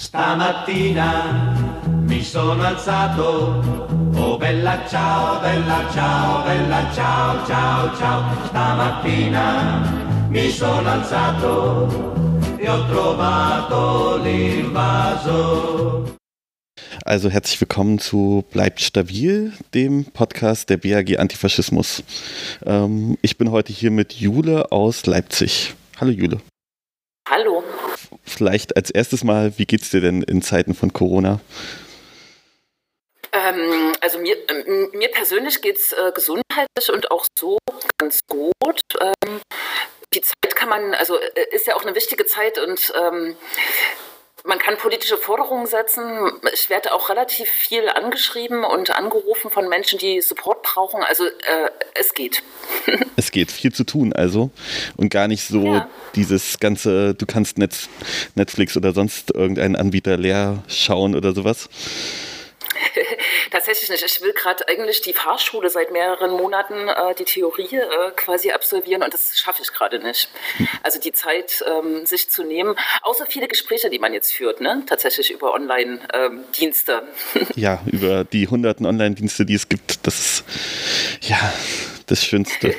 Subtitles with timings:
[0.00, 1.52] Stamattina
[2.06, 3.60] mi sono alzato,
[4.16, 8.46] oh bella ciao, bella ciao, bella ciao, ciao, ciao.
[8.46, 16.16] Stamattina mi sono alzato e ho trovato l'invaso.
[17.04, 22.02] Also herzlich willkommen zu Bleibt stabil, dem Podcast der BAG Antifaschismus.
[22.64, 25.74] Ähm, ich bin heute hier mit Jule aus Leipzig.
[26.00, 26.40] Hallo Jule.
[27.28, 27.59] Hallo.
[28.24, 31.40] Vielleicht als erstes mal, wie geht's dir denn in Zeiten von Corona?
[33.32, 37.58] Ähm, also mir, äh, mir persönlich geht es äh, gesundheitlich und auch so
[37.98, 38.80] ganz gut.
[39.00, 39.40] Ähm,
[40.12, 43.36] die Zeit kann man, also äh, ist ja auch eine wichtige Zeit und ähm,
[44.44, 46.30] man kann politische Forderungen setzen.
[46.52, 51.02] Ich werde auch relativ viel angeschrieben und angerufen von Menschen, die Support brauchen.
[51.02, 52.42] Also äh, es geht.
[53.16, 54.50] es geht viel zu tun, also.
[54.96, 55.88] Und gar nicht so ja.
[56.14, 61.68] dieses ganze, du kannst Netflix oder sonst irgendeinen Anbieter leer schauen oder sowas.
[63.50, 64.04] Tatsächlich nicht.
[64.04, 69.02] Ich will gerade eigentlich die Fahrschule seit mehreren Monaten, äh, die Theorie äh, quasi absolvieren
[69.02, 70.28] und das schaffe ich gerade nicht.
[70.82, 74.82] Also die Zeit, ähm, sich zu nehmen, außer viele Gespräche, die man jetzt führt, ne?
[74.86, 77.02] tatsächlich über Online-Dienste.
[77.34, 80.06] Ähm, ja, über die hunderten Online-Dienste, die es gibt.
[80.06, 80.44] Das ist,
[81.22, 81.52] ja,
[82.10, 82.74] das Schönste.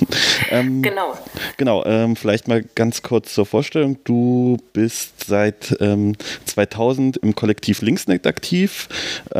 [0.50, 1.18] ähm, genau.
[1.56, 3.98] Genau, ähm, vielleicht mal ganz kurz zur Vorstellung.
[4.04, 8.88] Du bist seit ähm, 2000 im Kollektiv Linksnet aktiv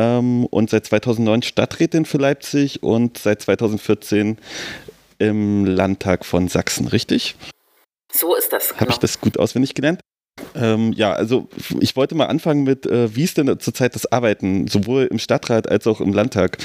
[0.07, 4.37] ähm, und seit 2009 Stadträtin für Leipzig und seit 2014
[5.19, 7.35] im Landtag von Sachsen, richtig?
[8.11, 8.69] So ist das.
[8.69, 8.81] Genau.
[8.81, 9.99] Habe ich das gut auswendig gelernt?
[10.55, 11.49] Ähm, ja, also
[11.79, 15.67] ich wollte mal anfangen mit, äh, wie ist denn zurzeit das Arbeiten, sowohl im Stadtrat
[15.67, 16.57] als auch im Landtag?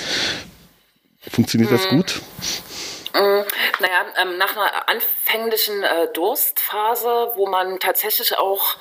[1.19, 1.77] Funktioniert hm.
[1.77, 2.23] das gut?
[3.15, 3.45] Mm,
[3.81, 8.77] naja, ähm, nach einer anfänglichen äh, Durstphase, wo man tatsächlich auch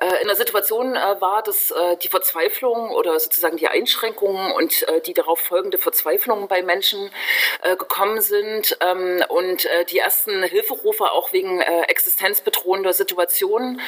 [0.00, 4.86] äh, in der Situation äh, war, dass äh, die Verzweiflung oder sozusagen die Einschränkungen und
[4.88, 7.10] äh, die darauf folgende Verzweiflung bei Menschen
[7.62, 13.80] äh, gekommen sind ähm, und die ersten Hilferufe auch wegen existenzbedrohender Situationen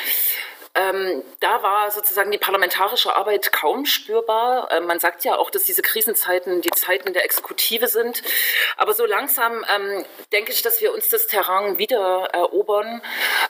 [0.74, 4.68] ähm, da war sozusagen die parlamentarische Arbeit kaum spürbar.
[4.72, 8.22] Ähm, man sagt ja auch, dass diese Krisenzeiten die Zeiten der Exekutive sind.
[8.78, 13.02] Aber so langsam ähm, denke ich, dass wir uns das Terrain wieder erobern.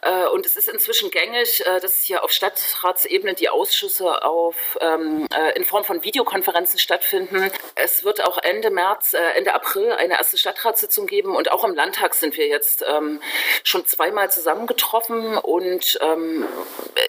[0.03, 5.29] Äh, und es ist inzwischen gängig, äh, dass hier auf Stadtratsebene die Ausschüsse auf, ähm,
[5.33, 7.53] äh, in Form von Videokonferenzen stattfinden.
[7.77, 11.37] Es wird auch Ende März, äh, Ende April eine erste Stadtratssitzung geben.
[11.37, 13.23] Und auch im Landtag sind wir jetzt ähm,
[13.63, 15.39] schon zweimal zusammengetroffen.
[15.39, 16.49] Und ähm,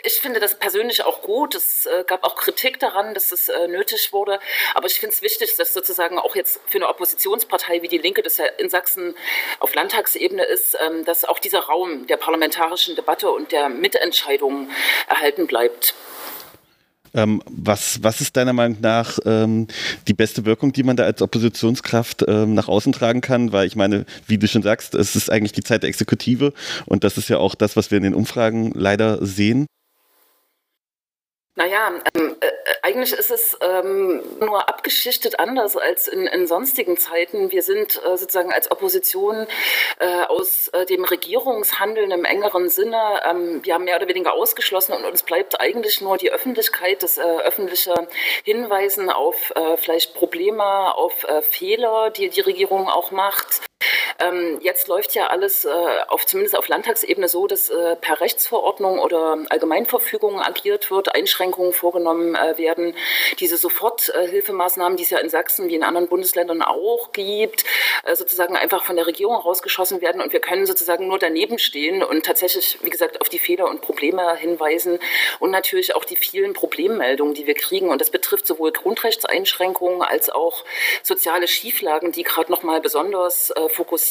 [0.03, 1.55] ich finde das persönlich auch gut.
[1.55, 4.39] Es äh, gab auch Kritik daran, dass es äh, nötig wurde.
[4.75, 8.21] Aber ich finde es wichtig, dass sozusagen auch jetzt für eine Oppositionspartei wie die Linke,
[8.21, 9.15] das ja in Sachsen
[9.59, 14.69] auf Landtagsebene ist, ähm, dass auch dieser Raum der parlamentarischen Debatte und der Mitentscheidung
[15.07, 15.95] erhalten bleibt.
[17.15, 19.67] Ähm, was, was ist deiner Meinung nach ähm,
[20.07, 23.51] die beste Wirkung, die man da als Oppositionskraft ähm, nach außen tragen kann?
[23.51, 26.53] Weil ich meine, wie du schon sagst, es ist eigentlich die Zeit der Exekutive
[26.87, 29.67] und das ist ja auch das, was wir in den Umfragen leider sehen.
[31.55, 32.47] Naja, ähm, äh,
[32.81, 37.51] eigentlich ist es ähm, nur abgeschichtet anders als in, in sonstigen Zeiten.
[37.51, 39.45] Wir sind äh, sozusagen als Opposition
[39.99, 45.05] äh, aus äh, dem Regierungshandeln im engeren Sinne ähm, ja, mehr oder weniger ausgeschlossen und
[45.05, 48.07] uns bleibt eigentlich nur die Öffentlichkeit, das äh, öffentliche
[48.43, 53.61] Hinweisen auf äh, vielleicht Probleme, auf Fehler, die die Regierung auch macht.
[54.19, 55.69] Ähm, jetzt läuft ja alles äh,
[56.07, 62.35] auf, zumindest auf Landtagsebene so, dass äh, per Rechtsverordnung oder Allgemeinverfügung agiert wird, Einschränkungen vorgenommen
[62.35, 62.95] äh, werden.
[63.39, 67.65] Diese Soforthilfemaßnahmen, die es ja in Sachsen wie in anderen Bundesländern auch gibt,
[68.03, 72.03] äh, sozusagen einfach von der Regierung rausgeschossen werden und wir können sozusagen nur daneben stehen
[72.03, 74.99] und tatsächlich, wie gesagt, auf die Fehler und Probleme hinweisen
[75.39, 77.89] und natürlich auch die vielen Problemmeldungen, die wir kriegen.
[77.89, 80.63] Und das betrifft sowohl Grundrechtseinschränkungen als auch
[81.01, 84.02] soziale Schieflagen, die gerade noch mal besonders äh, fokussiert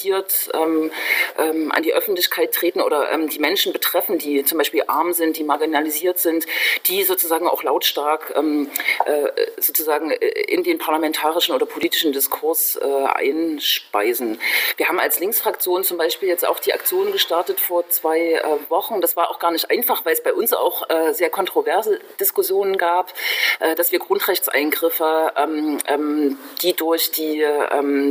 [0.55, 0.91] ähm,
[1.39, 5.37] ähm, an die Öffentlichkeit treten oder ähm, die Menschen betreffen, die zum Beispiel arm sind,
[5.37, 6.47] die marginalisiert sind,
[6.87, 8.71] die sozusagen auch lautstark ähm,
[9.07, 9.29] äh,
[9.61, 14.39] sozusagen äh, in den parlamentarischen oder politischen Diskurs äh, einspeisen.
[14.77, 19.01] Wir haben als Linksfraktion zum Beispiel jetzt auch die Aktion gestartet vor zwei äh, Wochen.
[19.01, 22.77] Das war auch gar nicht einfach, weil es bei uns auch äh, sehr kontroverse Diskussionen
[22.77, 23.13] gab,
[23.61, 27.45] äh, dass wir Grundrechtseingriffe, ähm, ähm, die durch die,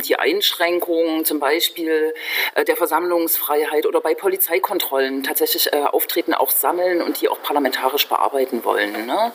[0.06, 2.14] die Einschränkungen zum Beispiel Beispiel
[2.56, 8.08] äh, der Versammlungsfreiheit oder bei Polizeikontrollen tatsächlich äh, Auftreten auch sammeln und die auch parlamentarisch
[8.08, 9.06] bearbeiten wollen.
[9.06, 9.32] Ne?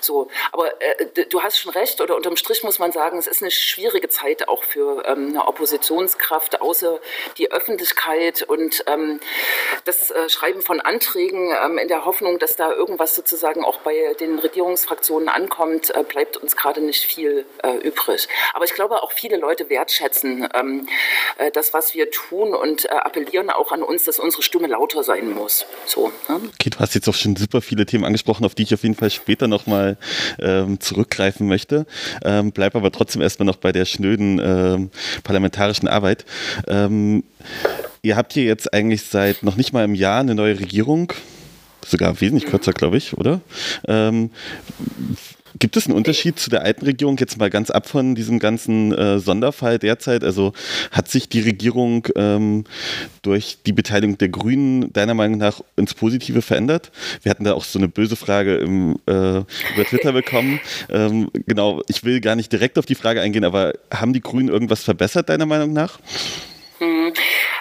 [0.00, 3.42] So, aber äh, du hast schon recht, oder unterm Strich muss man sagen, es ist
[3.42, 7.00] eine schwierige Zeit auch für ähm, eine Oppositionskraft, außer
[7.38, 9.20] die Öffentlichkeit und ähm,
[9.84, 14.14] das äh, Schreiben von Anträgen ähm, in der Hoffnung, dass da irgendwas sozusagen auch bei
[14.20, 18.28] den Regierungsfraktionen ankommt, äh, bleibt uns gerade nicht viel äh, übrig.
[18.52, 20.88] Aber ich glaube, auch viele Leute wertschätzen ähm,
[21.38, 25.02] äh, das, was wir tun und äh, appellieren auch an uns, dass unsere Stimme lauter
[25.02, 25.66] sein muss.
[25.86, 26.40] So, ne?
[26.54, 28.94] Okay, du hast jetzt auch schon super viele Themen angesprochen, auf die ich auf jeden
[28.94, 29.96] Fall später nochmal
[30.40, 31.86] ähm, zurückgreifen möchte.
[32.24, 34.90] Ähm, bleib aber trotzdem erstmal noch bei der schnöden ähm,
[35.22, 36.24] parlamentarischen Arbeit.
[36.66, 37.24] Ähm,
[38.02, 41.12] ihr habt hier jetzt eigentlich seit noch nicht mal einem Jahr eine neue Regierung
[41.86, 43.40] sogar wesentlich kürzer, glaube ich, oder?
[43.88, 44.30] Ähm,
[45.60, 48.94] Gibt es einen Unterschied zu der alten Regierung, jetzt mal ganz ab von diesem ganzen
[48.94, 50.24] äh, Sonderfall derzeit?
[50.24, 50.54] Also
[50.90, 52.64] hat sich die Regierung ähm,
[53.20, 56.90] durch die Beteiligung der Grünen deiner Meinung nach ins Positive verändert?
[57.22, 60.60] Wir hatten da auch so eine böse Frage im, äh, über Twitter bekommen.
[60.88, 64.48] Ähm, genau, ich will gar nicht direkt auf die Frage eingehen, aber haben die Grünen
[64.48, 66.00] irgendwas verbessert, deiner Meinung nach?
[66.78, 67.12] Hm.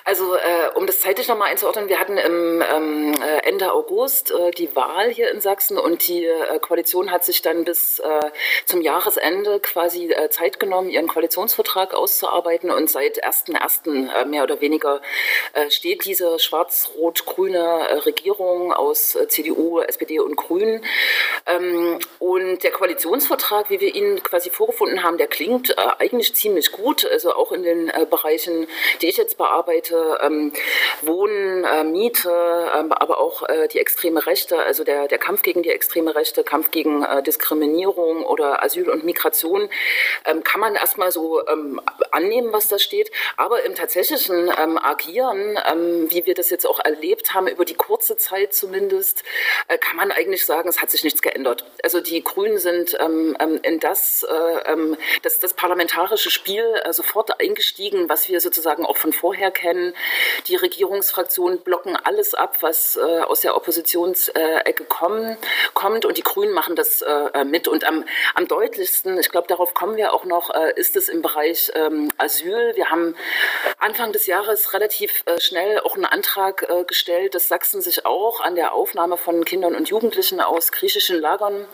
[0.09, 4.49] Also äh, um das zeitlich nochmal einzuordnen, wir hatten im ähm, äh, Ende August äh,
[4.49, 8.31] die Wahl hier in Sachsen und die äh, Koalition hat sich dann bis äh,
[8.65, 14.25] zum Jahresende quasi äh, Zeit genommen, ihren Koalitionsvertrag auszuarbeiten und seit 1.1.
[14.25, 14.99] mehr oder weniger
[15.69, 20.83] steht diese schwarz-rot-grüne Regierung aus CDU, SPD und Grünen.
[21.45, 27.05] Ähm, und der Koalitionsvertrag, wie wir ihn quasi vorgefunden haben, der klingt eigentlich ziemlich gut,
[27.05, 28.67] also auch in den Bereichen,
[29.01, 30.53] die ich jetzt bearbeite, ähm,
[31.01, 32.29] Wohnen, äh, Miete,
[32.75, 36.43] ähm, aber auch äh, die extreme Rechte, also der, der Kampf gegen die extreme Rechte,
[36.43, 39.69] Kampf gegen äh, Diskriminierung oder Asyl und Migration,
[40.25, 41.81] ähm, kann man erstmal so ähm,
[42.11, 43.11] annehmen, was da steht.
[43.37, 47.75] Aber im tatsächlichen ähm, Agieren, ähm, wie wir das jetzt auch erlebt haben, über die
[47.75, 49.23] kurze Zeit zumindest,
[49.67, 51.65] äh, kann man eigentlich sagen, es hat sich nichts geändert.
[51.83, 52.97] Also die Grünen sind
[53.63, 54.75] in das, äh,
[55.21, 59.78] das, das parlamentarische Spiel äh, sofort eingestiegen, was wir sozusagen auch von vorher kennen.
[60.47, 65.37] Die Regierungsfraktionen blocken alles ab, was äh, aus der Oppositionsecke kommen,
[65.73, 67.67] kommt und die Grünen machen das äh, mit.
[67.67, 68.05] Und am,
[68.35, 72.09] am deutlichsten, ich glaube, darauf kommen wir auch noch, äh, ist es im Bereich ähm,
[72.17, 72.73] Asyl.
[72.75, 73.15] Wir haben
[73.77, 78.41] Anfang des Jahres relativ äh, schnell auch einen Antrag äh, gestellt, dass Sachsen sich auch
[78.41, 81.65] an der Aufnahme von Kindern und Jugendlichen aus griechischen Lagern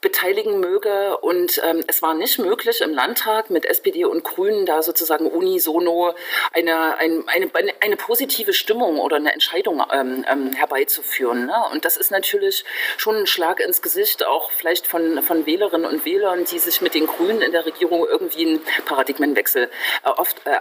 [0.00, 1.18] beteiligen möge.
[1.18, 6.14] Und ähm, es war nicht möglich, im Landtag mit SPD und Grünen da sozusagen unisono
[6.52, 7.50] eine, ein, eine,
[7.80, 11.46] eine positive Stimmung oder eine Entscheidung ähm, ähm, herbeizuführen.
[11.46, 11.54] Ne?
[11.72, 12.64] Und das ist natürlich
[12.96, 16.94] schon ein Schlag ins Gesicht, auch vielleicht von, von Wählerinnen und Wählern, die sich mit
[16.94, 19.70] den Grünen in der Regierung irgendwie einen Paradigmenwechsel
[20.04, 20.56] erhofft, äh,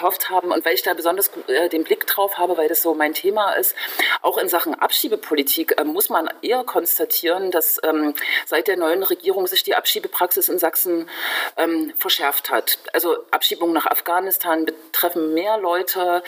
[0.00, 0.50] erhofft haben.
[0.52, 3.52] Und weil ich da besonders äh, den Blick drauf habe, weil das so mein Thema
[3.52, 3.74] ist,
[4.22, 8.14] auch in Sachen Abschiebepolitik äh, muss man eher konstatieren, dass ähm,
[8.46, 11.08] seit der neuen Regierung sich die Abschiebepraxis in Sachsen
[11.56, 12.78] ähm, verschärft hat.
[12.92, 16.22] Also Abschiebungen nach Afghanistan betreffen mehr Leute.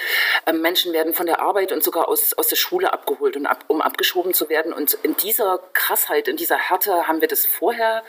[0.46, 3.64] Ähm, Menschen werden von der Arbeit und sogar aus, aus der Schule abgeholt, und ab,
[3.68, 4.72] um abgeschoben zu werden.
[4.72, 8.02] Und in dieser Krassheit, in dieser Härte haben wir das vorher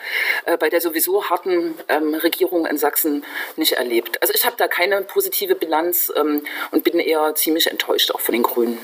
[0.45, 3.25] äh, bei der sowieso harten ähm, Regierung in Sachsen
[3.56, 4.21] nicht erlebt.
[4.21, 8.34] Also ich habe da keine positive Bilanz ähm, und bin eher ziemlich enttäuscht auch von
[8.34, 8.78] den Grünen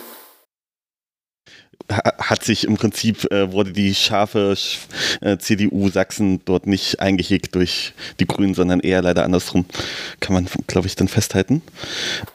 [1.89, 4.55] hat sich im Prinzip, äh, wurde die scharfe
[5.21, 9.65] äh, CDU Sachsen dort nicht eingehegt durch die Grünen, sondern eher leider andersrum.
[10.19, 11.61] Kann man, glaube ich, dann festhalten.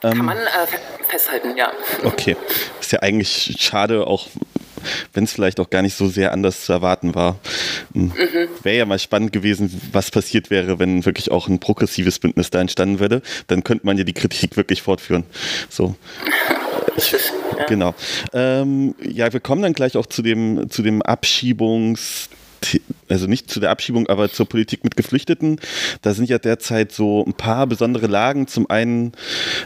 [0.03, 1.71] Ähm, Kann man äh, festhalten, ja.
[2.03, 2.35] Okay.
[2.81, 4.27] Ist ja eigentlich schade, auch
[5.13, 7.39] wenn es vielleicht auch gar nicht so sehr anders zu erwarten war.
[7.93, 8.05] Hm.
[8.05, 8.13] Mhm.
[8.63, 12.61] Wäre ja mal spannend gewesen, was passiert wäre, wenn wirklich auch ein progressives Bündnis da
[12.61, 13.21] entstanden würde.
[13.47, 15.23] Dann könnte man ja die Kritik wirklich fortführen.
[15.69, 15.95] So.
[16.97, 17.65] Ich, ja.
[17.67, 17.93] Genau.
[18.31, 22.29] Ähm, ja, wir kommen dann gleich auch zu dem, zu dem Abschiebungs-
[23.09, 25.59] also nicht zu der Abschiebung, aber zur Politik mit Geflüchteten.
[26.01, 28.47] Da sind ja derzeit so ein paar besondere Lagen.
[28.47, 29.13] Zum einen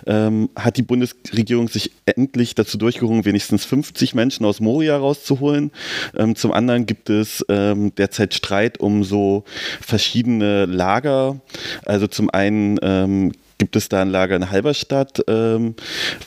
[0.06, 5.72] ähm, hat die Bundesregierung sich endlich dazu durchgerungen, wenigstens 50 Menschen aus Moria rauszuholen.
[6.18, 9.44] Ähm, zum anderen gibt es ähm, derzeit Streit um so
[9.82, 11.40] verschiedene Lager.
[11.86, 15.76] Also zum einen ähm, gibt es da ein Lager in Halberstadt, ähm,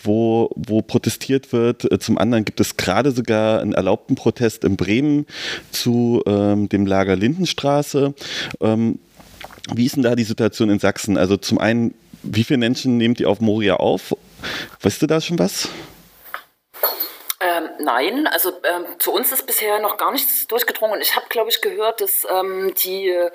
[0.05, 1.91] wo, wo protestiert wird.
[1.91, 5.27] Äh, zum anderen gibt es gerade sogar einen erlaubten Protest in Bremen
[5.73, 8.15] zu ähm, dem Lager Lindenstraße.
[8.61, 9.01] Ähm,
[9.75, 11.17] wie ist denn da die Situation in Sachsen?
[11.17, 14.15] Also zum einen, wie viele Menschen nehmt ihr auf Moria auf?
[14.81, 15.69] Weißt du da schon was?
[17.45, 21.01] Ähm, nein, also ähm, zu uns ist bisher noch gar nichts durchgedrungen.
[21.01, 23.31] Ich habe, glaube ich, gehört, dass ähm, die, äh,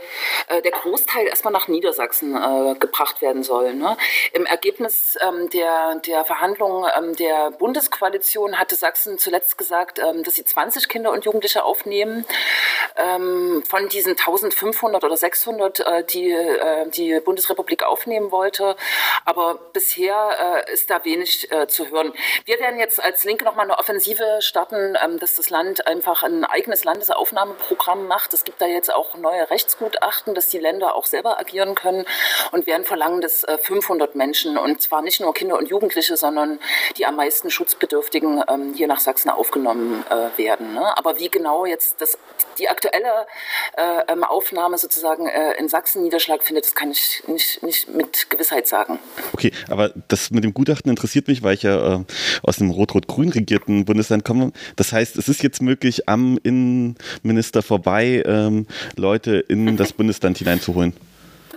[0.61, 3.73] der Großteil erstmal nach Niedersachsen äh, gebracht werden soll.
[3.73, 3.97] Ne?
[4.31, 10.35] Im Ergebnis ähm, der, der Verhandlungen ähm, der Bundeskoalition hatte Sachsen zuletzt gesagt, ähm, dass
[10.35, 12.25] sie 20 Kinder und Jugendliche aufnehmen.
[12.95, 18.75] von diesen 1500 oder 600, äh, die äh, die Bundesrepublik aufnehmen wollte.
[19.25, 22.13] Aber bisher äh, ist da wenig äh, zu hören.
[22.45, 26.46] Wir werden jetzt als Linke nochmal eine Offensive starten, ähm, dass das Land einfach ein
[26.46, 28.32] eigenes Landesaufnahmeprogramm macht.
[28.32, 32.06] Es gibt da jetzt auch neue Rechtsgutachten, dass die Länder auch selber agieren können
[32.51, 36.60] und werden verlangen, dass 500 äh, Menschen und zwar nicht nur Kinder und Jugendliche, sondern
[36.98, 40.75] die am meisten Schutzbedürftigen ähm, hier nach Sachsen aufgenommen äh, werden.
[40.75, 40.96] Ne?
[40.96, 42.20] Aber wie genau jetzt das,
[42.60, 43.25] die aktuelle
[43.77, 45.27] ähm, Aufnahme sozusagen
[45.58, 49.00] in Sachsen Niederschlag findet, das kann ich nicht, nicht mit Gewissheit sagen.
[49.34, 52.04] Okay, aber das mit dem Gutachten interessiert mich, weil ich ja
[52.44, 54.51] aus dem rot-rot-grün regierten Bundesland komme.
[54.75, 60.94] Das heißt, es ist jetzt möglich, am Innenminister vorbei ähm, Leute in das Bundesland hineinzuholen.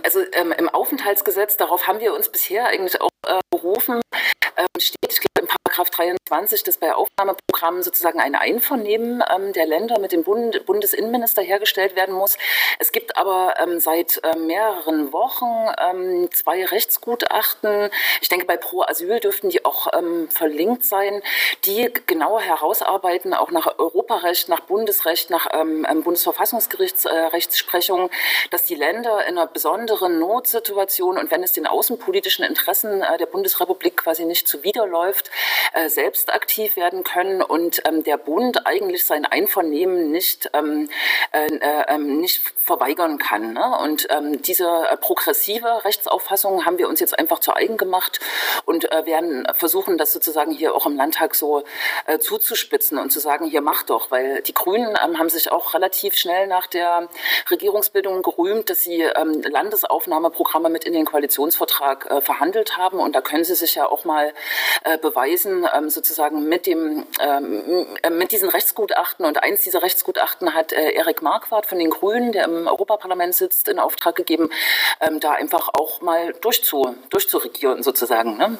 [0.03, 4.01] Also ähm, im Aufenthaltsgesetz, darauf haben wir uns bisher eigentlich auch äh, berufen,
[4.57, 5.10] ähm, steht,
[5.89, 11.41] Paragraph 23, dass bei Aufnahmeprogrammen sozusagen ein Einvernehmen ähm, der Länder mit dem Bund, Bundesinnenminister
[11.41, 12.37] hergestellt werden muss.
[12.77, 17.89] Es gibt aber ähm, seit äh, mehreren Wochen ähm, zwei Rechtsgutachten.
[18.21, 21.23] Ich denke, bei Pro Asyl dürften die auch ähm, verlinkt sein,
[21.65, 28.11] die genauer herausarbeiten, auch nach Europarecht, nach Bundesrecht, nach ähm, Bundesverfassungsgerichtsrechtsprechung, äh,
[28.51, 33.25] dass die Länder in einer besonderen Notsituation und wenn es den außenpolitischen Interessen äh, der
[33.25, 35.31] Bundesrepublik quasi nicht zuwiderläuft,
[35.73, 40.89] äh, selbst aktiv werden können und ähm, der Bund eigentlich sein Einvernehmen nicht, ähm,
[41.31, 43.53] äh, äh, ähm, nicht verweigern kann.
[43.53, 43.77] Ne?
[43.79, 48.19] Und ähm, diese äh, progressive Rechtsauffassung haben wir uns jetzt einfach zu eigen gemacht
[48.65, 51.63] und äh, werden versuchen, das sozusagen hier auch im Landtag so
[52.05, 55.73] äh, zuzuspitzen und zu sagen, hier macht doch, weil die Grünen ähm, haben sich auch
[55.73, 57.09] relativ schnell nach der
[57.49, 63.21] Regierungsbildung gerühmt, dass sie ähm, Landesaufnahmeprogramme mit in den Koalitionsvertrag äh, verhandelt haben und da
[63.21, 64.33] können sie sich ja auch mal
[64.83, 64.97] äh,
[65.51, 69.25] beweisen, ähm, sozusagen mit, dem, ähm, äh, mit diesen Rechtsgutachten.
[69.25, 73.67] Und eins dieser Rechtsgutachten hat äh, Erik Marquardt von den Grünen, der im Europaparlament sitzt,
[73.67, 74.49] in Auftrag gegeben,
[74.99, 78.37] ähm, da einfach auch mal durchzu, durchzuregieren sozusagen.
[78.37, 78.57] Ne?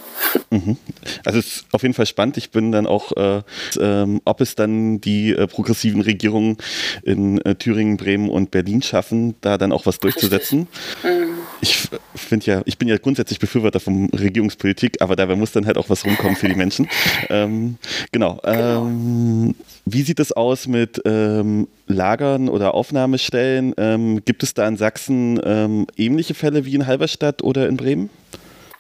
[0.50, 0.78] Mhm.
[1.26, 2.38] Also es ist auf jeden Fall spannend.
[2.38, 3.42] Ich bin dann auch, äh,
[3.80, 6.58] ähm, ob es dann die äh, progressiven Regierungen
[7.04, 10.68] in äh, Thüringen, Bremen und Berlin schaffen, da dann auch was durchzusetzen.
[11.04, 11.32] Mhm.
[11.62, 15.78] Ich finde ja, ich bin ja grundsätzlich Befürworter von Regierungspolitik, aber dabei muss dann halt
[15.78, 16.88] auch was rumkommen für die Menschen.
[17.30, 17.78] Ähm,
[18.12, 18.40] genau.
[18.44, 18.86] genau.
[18.88, 19.56] Ähm,
[19.86, 23.74] wie sieht es aus mit ähm, Lagern oder Aufnahmestellen?
[23.78, 25.40] Ähm, gibt es da in Sachsen
[25.98, 28.10] ähnliche Fälle wie in Halberstadt oder in Bremen?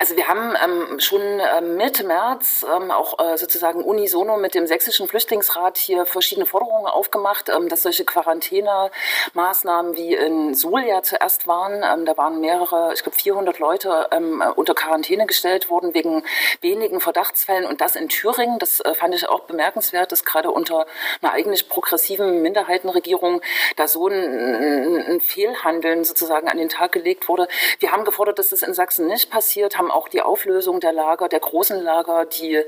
[0.01, 4.65] Also wir haben ähm, schon ähm, Mitte März ähm, auch äh, sozusagen unisono mit dem
[4.65, 11.45] sächsischen Flüchtlingsrat hier verschiedene Forderungen aufgemacht, ähm, dass solche Quarantänemaßnahmen wie in Suhl ja zuerst
[11.45, 14.09] waren, ähm, da waren mehrere, ich glaube 400 Leute
[14.55, 16.23] unter Quarantäne gestellt worden wegen
[16.61, 18.57] wenigen Verdachtsfällen und das in Thüringen.
[18.57, 20.87] Das äh, fand ich auch bemerkenswert, dass gerade unter
[21.21, 23.41] einer eigentlich progressiven Minderheitenregierung
[23.75, 27.47] da so ein, ein Fehlhandeln sozusagen an den Tag gelegt wurde.
[27.77, 31.29] Wir haben gefordert, dass das in Sachsen nicht passiert, haben auch die Auflösung der Lager,
[31.29, 32.63] der großen Lager, die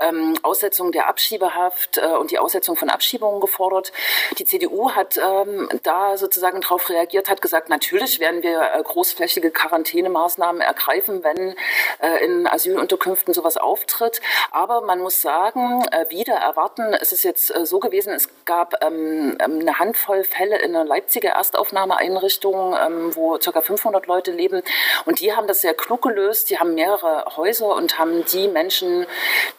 [0.00, 3.92] ähm, Aussetzung der Abschiebehaft äh, und die Aussetzung von Abschiebungen gefordert.
[4.38, 9.50] Die CDU hat ähm, da sozusagen darauf reagiert, hat gesagt, natürlich werden wir äh, großflächige
[9.50, 11.54] Quarantänemaßnahmen ergreifen, wenn
[12.00, 14.20] äh, in Asylunterkünften sowas auftritt.
[14.50, 18.82] Aber man muss sagen, äh, wieder erwarten, es ist jetzt äh, so gewesen, es gab
[18.82, 23.60] ähm, ähm eine Handvoll Fälle in einer Leipziger Erstaufnahmeeinrichtung, ähm, wo ca.
[23.60, 24.62] 500 Leute leben
[25.04, 26.50] und die haben das sehr klug gelöst.
[26.50, 29.04] Die haben mehrere Häuser und haben die Menschen,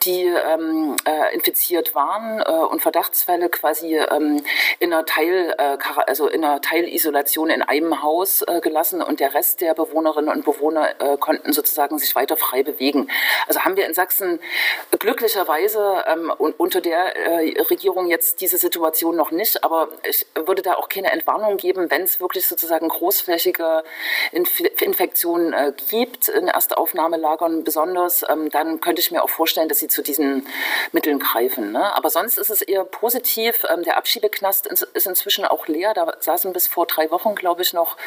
[0.03, 4.41] die ähm, äh, infiziert waren äh, und Verdachtsfälle quasi ähm,
[4.79, 9.33] in einer Teil, äh, also in einer Teilisolation in einem Haus äh, gelassen und der
[9.33, 13.09] Rest der Bewohnerinnen und Bewohner äh, konnten sozusagen sich weiter frei bewegen.
[13.47, 14.39] Also haben wir in Sachsen
[14.97, 20.75] glücklicherweise ähm, unter der äh, Regierung jetzt diese Situation noch nicht, aber ich würde da
[20.75, 23.83] auch keine Entwarnung geben, wenn es wirklich sozusagen großflächige
[24.31, 25.53] Inf Infektionen
[25.89, 29.87] gibt in erster Aufnahme Aufnahmelagern besonders, ähm, dann könnte ich mir auch vorstellen, dass sie
[29.87, 30.45] zu diesen
[30.91, 31.71] Mitteln greifen.
[31.71, 31.95] Ne?
[31.95, 33.65] Aber sonst ist es eher positiv.
[33.67, 35.93] Ähm, der Abschiebeknast ist inzwischen auch leer.
[35.95, 37.97] Da saßen bis vor drei Wochen, glaube ich, noch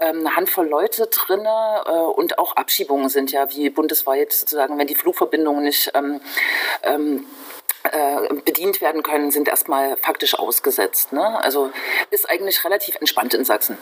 [0.00, 1.46] ähm, eine Handvoll Leute drin.
[1.46, 6.20] Äh, und auch Abschiebungen sind ja wie bundesweit sozusagen, wenn die Flugverbindungen nicht ähm,
[6.82, 7.26] ähm,
[7.84, 11.12] äh, bedient werden können, sind erstmal faktisch ausgesetzt.
[11.12, 11.42] Ne?
[11.44, 11.70] Also
[12.10, 13.78] ist eigentlich relativ entspannt in Sachsen.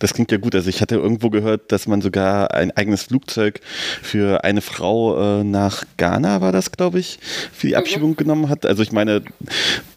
[0.00, 0.54] Das klingt ja gut.
[0.54, 3.60] Also ich hatte irgendwo gehört, dass man sogar ein eigenes Flugzeug
[4.02, 7.18] für eine Frau äh, nach Ghana, war das, glaube ich,
[7.52, 7.78] für die mhm.
[7.78, 8.16] Abschiebung mhm.
[8.16, 8.66] genommen hat.
[8.66, 9.22] Also ich meine,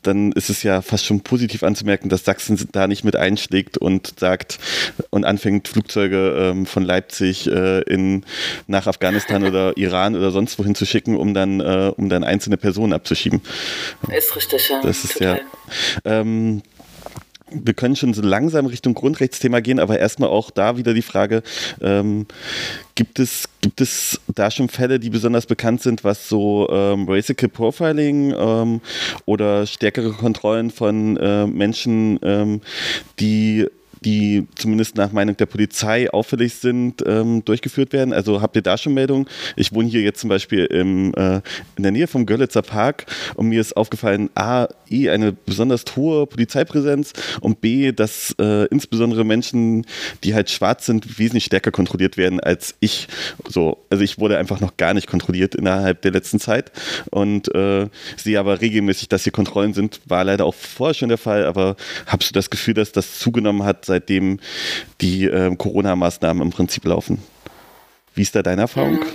[0.04, 4.20] dann ist es ja fast schon positiv anzumerken, dass Sachsen da nicht mit einschlägt und
[4.20, 4.60] sagt
[5.10, 8.26] und anfängt, Flugzeuge ähm, von Leipzig äh, in,
[8.68, 12.58] nach Afghanistan oder Iran oder sonst wohin zu schicken, um dann, äh, um dann einzelne
[12.58, 13.42] Personen abzuschieben.
[14.16, 14.82] Ist richtig, ja.
[14.82, 15.42] Das ist Total.
[16.04, 16.20] ja.
[16.20, 16.62] Ähm,
[17.54, 21.44] wir können schon so langsam Richtung Grundrechtsthema gehen, aber erstmal auch da wieder die Frage,
[21.82, 22.26] ähm,
[22.96, 27.36] gibt, es, gibt es da schon Fälle, die besonders bekannt sind, was so ähm, Racial
[27.50, 28.82] Profiling ähm,
[29.26, 32.62] oder stärkere Kontrollen von äh, Menschen, ähm,
[33.20, 33.68] die
[34.04, 38.14] die zumindest nach Meinung der Polizei auffällig sind, ähm, durchgeführt werden?
[38.14, 39.28] Also habt ihr da schon Meldungen?
[39.56, 41.42] Ich wohne hier jetzt zum Beispiel im, äh,
[41.76, 43.06] in der Nähe vom Görlitzer Park
[43.36, 49.24] und mir ist aufgefallen, A, eh eine besonders hohe Polizeipräsenz und B, dass äh, insbesondere
[49.24, 49.86] Menschen,
[50.24, 53.08] die halt schwarz sind, wesentlich stärker kontrolliert werden als ich.
[53.48, 56.72] So, also ich wurde einfach noch gar nicht kontrolliert innerhalb der letzten Zeit
[57.12, 60.02] und äh, sehe aber regelmäßig, dass hier Kontrollen sind.
[60.06, 63.64] War leider auch vorher schon der Fall, aber hast du das Gefühl, dass das zugenommen
[63.64, 64.40] hat, seitdem
[65.02, 67.22] die äh, Corona-Maßnahmen im Prinzip laufen.
[68.16, 68.96] Wie ist da deine Erfahrung?
[68.96, 69.06] Mhm.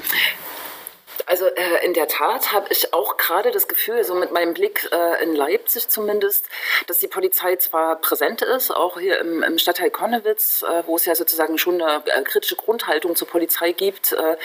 [1.29, 4.89] Also äh, in der Tat habe ich auch gerade das Gefühl, so mit meinem Blick
[4.93, 6.47] äh, in Leipzig zumindest,
[6.87, 11.05] dass die Polizei zwar präsent ist, auch hier im, im Stadtteil Konnewitz, äh, wo es
[11.05, 14.39] ja sozusagen schon eine äh, kritische Grundhaltung zur Polizei gibt, äh,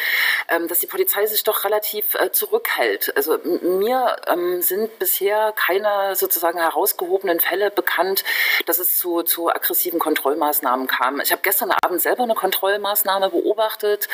[0.49, 3.15] ähm, dass die Polizei sich doch relativ äh, zurückhält.
[3.15, 8.25] Also mir ähm, sind bisher keine sozusagen herausgehobenen Fälle bekannt,
[8.65, 11.21] dass es zu, zu aggressiven Kontrollmaßnahmen kam.
[11.21, 14.09] Ich habe gestern Abend selber eine Kontrollmaßnahme beobachtet,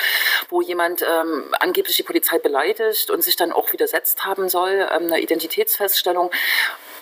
[0.50, 4.88] wo jemand ähm, angeblich die Polizei beleidigt beleidigt und sich dann auch widersetzt haben soll,
[4.92, 6.32] ähm, eine Identitätsfeststellung.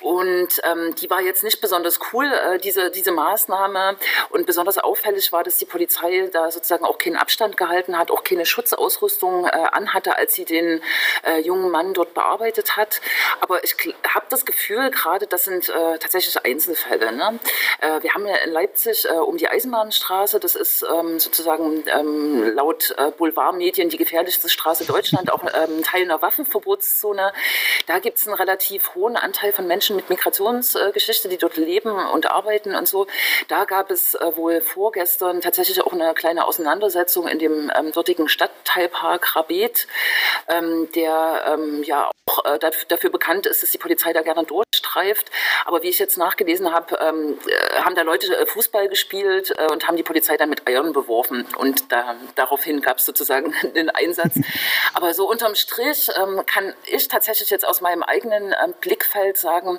[0.02, 3.98] Und ähm, die war jetzt nicht besonders cool, äh, diese, diese Maßnahme.
[4.30, 8.24] Und besonders auffällig war, dass die Polizei da sozusagen auch keinen Abstand gehalten hat, auch
[8.24, 10.82] keine Schutzausrüstung äh, anhatte, als sie den
[11.26, 13.02] äh, jungen Mann dort bearbeitet hat.
[13.42, 13.76] Aber ich
[14.08, 17.12] habe das Gefühl, gerade das sind äh, tatsächlich Einzelfälle.
[17.12, 17.40] Ne?
[17.82, 22.56] Äh, wir haben ja in Leipzig äh, um die Eisenbahnstraße, das ist ähm, sozusagen ähm,
[22.56, 27.34] laut äh, Boulevardmedien die gefährlichste Straße Deutschland, auch ähm, Teil einer Waffenverbotszone.
[27.86, 32.30] Da gibt es einen relativ hohen Anteil von Menschen, mit Migrationsgeschichte, die dort leben und
[32.30, 33.08] arbeiten und so.
[33.48, 38.28] Da gab es äh, wohl vorgestern tatsächlich auch eine kleine Auseinandersetzung in dem ähm, dortigen
[38.28, 39.88] Stadtteilpark Rabet,
[40.48, 45.32] ähm, der ähm, ja auch äh, dafür bekannt ist, dass die Polizei da gerne durchstreift.
[45.66, 50.04] Aber wie ich jetzt nachgelesen habe, äh, haben da Leute Fußball gespielt und haben die
[50.04, 51.48] Polizei dann mit Eiern beworfen.
[51.58, 54.36] Und da, daraufhin gab es sozusagen den Einsatz.
[54.94, 56.10] Aber so unterm Strich
[56.46, 59.77] kann ich tatsächlich jetzt aus meinem eigenen Blickfeld sagen,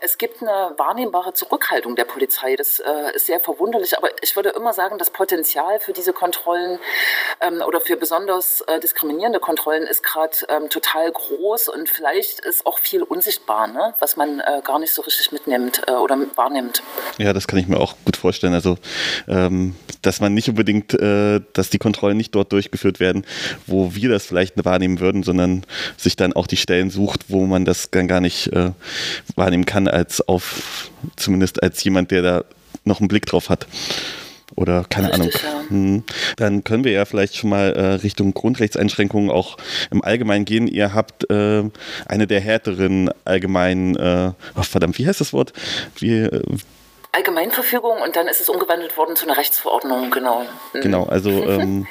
[0.00, 2.56] es gibt eine wahrnehmbare Zurückhaltung der Polizei.
[2.56, 6.78] Das äh, ist sehr verwunderlich, aber ich würde immer sagen, das Potenzial für diese Kontrollen
[7.40, 12.66] ähm, oder für besonders äh, diskriminierende Kontrollen ist gerade ähm, total groß und vielleicht ist
[12.66, 13.94] auch viel unsichtbar, ne?
[13.98, 16.82] was man äh, gar nicht so richtig mitnimmt äh, oder wahrnimmt.
[17.18, 18.54] Ja, das kann ich mir auch gut vorstellen.
[18.54, 18.76] Also,
[19.28, 19.76] ähm,
[20.08, 23.26] dass man nicht unbedingt, äh, dass die Kontrollen nicht dort durchgeführt werden,
[23.66, 25.64] wo wir das vielleicht wahrnehmen würden, sondern
[25.98, 28.70] sich dann auch die Stellen sucht, wo man das dann gar nicht äh,
[29.36, 32.44] wahrnehmen kann, als auf, zumindest als jemand, der da
[32.84, 33.66] noch einen Blick drauf hat.
[34.56, 35.64] Oder keine Richtig, Ahnung.
[35.66, 35.70] Ja.
[35.70, 36.04] Hm.
[36.36, 39.58] Dann können wir ja vielleicht schon mal äh, Richtung Grundrechtseinschränkungen auch
[39.90, 40.68] im Allgemeinen gehen.
[40.68, 41.64] Ihr habt äh,
[42.06, 45.52] eine der härteren allgemeinen, äh, oh, verdammt, wie heißt das Wort?
[45.98, 46.40] Wie, äh,
[47.18, 50.46] Allgemeinverfügung und dann ist es umgewandelt worden zu einer Rechtsverordnung, genau.
[50.72, 50.80] Mhm.
[50.80, 51.86] Genau, also ähm,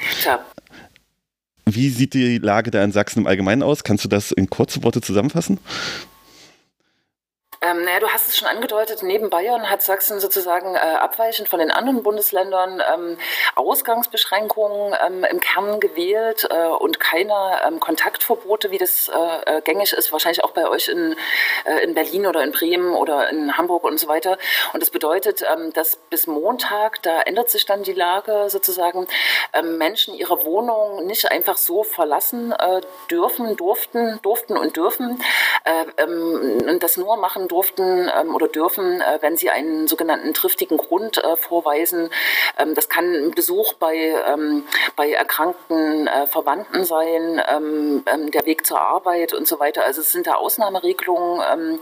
[1.66, 3.84] wie sieht die Lage da in Sachsen im Allgemeinen aus?
[3.84, 5.58] Kannst du das in kurze Worte zusammenfassen?
[7.60, 11.58] Ähm, naja, du hast es schon angedeutet, neben Bayern hat Sachsen sozusagen äh, abweichend von
[11.58, 13.18] den anderen Bundesländern ähm,
[13.56, 19.92] Ausgangsbeschränkungen ähm, im Kern gewählt äh, und keine ähm, Kontaktverbote, wie das äh, äh, gängig
[19.92, 21.16] ist, wahrscheinlich auch bei euch in,
[21.64, 24.38] äh, in Berlin oder in Bremen oder in Hamburg und so weiter.
[24.72, 29.08] Und das bedeutet, ähm, dass bis Montag, da ändert sich dann die Lage sozusagen,
[29.52, 35.20] ähm, Menschen ihre Wohnung nicht einfach so verlassen äh, dürfen, durften, durften und dürfen
[35.98, 41.18] und das nur machen durften ähm, oder dürfen, äh, wenn sie einen sogenannten triftigen Grund
[41.18, 42.10] äh, vorweisen.
[42.58, 44.64] Ähm, das kann ein Besuch bei, ähm,
[44.96, 47.42] bei erkrankten äh, Verwandten sein,
[48.32, 49.84] der Weg zur Arbeit und so weiter.
[49.84, 51.80] Also es sind da Ausnahmeregelungen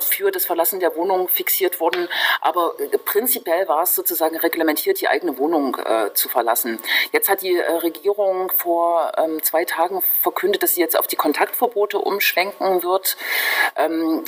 [0.00, 2.08] für das Verlassen der Wohnung fixiert worden.
[2.40, 5.76] Aber prinzipiell war es sozusagen reglementiert, die eigene Wohnung
[6.14, 6.78] zu verlassen.
[7.12, 12.82] Jetzt hat die Regierung vor zwei Tagen verkündet, dass sie jetzt auf die Kontaktverbote umschwenken
[12.82, 13.16] wird.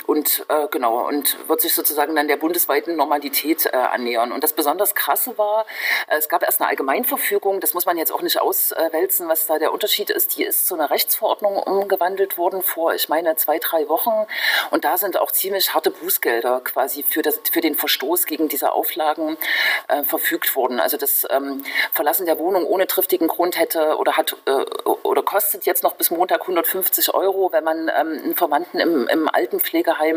[0.07, 4.33] und und äh, genau, und wird sich sozusagen dann der bundesweiten Normalität äh, annähern.
[4.33, 5.67] Und das besonders krasse war,
[6.09, 9.59] äh, es gab erst eine Allgemeinverfügung, das muss man jetzt auch nicht auswälzen, was da
[9.59, 10.39] der Unterschied ist.
[10.39, 14.27] Die ist zu einer Rechtsverordnung umgewandelt worden vor, ich meine, zwei, drei Wochen.
[14.71, 18.73] Und da sind auch ziemlich harte Bußgelder quasi für, das, für den Verstoß gegen diese
[18.73, 19.37] Auflagen
[19.89, 20.81] äh, verfügt worden.
[20.81, 24.65] Also das ähm, Verlassen der Wohnung ohne triftigen Grund hätte oder hat äh,
[25.03, 29.29] oder kostet jetzt noch bis Montag 150 Euro, wenn man ähm, einen Verwandten im, im
[29.29, 30.14] Altenpflegeheim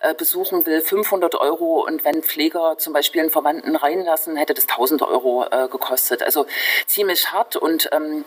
[0.00, 4.68] äh, besuchen will, 500 Euro und wenn Pfleger zum Beispiel einen Verwandten reinlassen, hätte das
[4.68, 6.22] 1000 Euro äh, gekostet.
[6.22, 6.46] Also
[6.86, 8.24] ziemlich hart und ähm,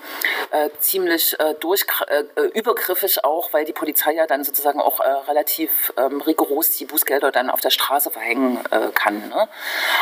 [0.51, 1.37] äh, ziemlich
[2.53, 7.49] übergriffig auch, weil die Polizei ja dann sozusagen auch relativ ähm, rigoros die Bußgelder dann
[7.49, 8.59] auf der Straße verhängen
[8.93, 9.29] kann.
[9.29, 9.47] Ne?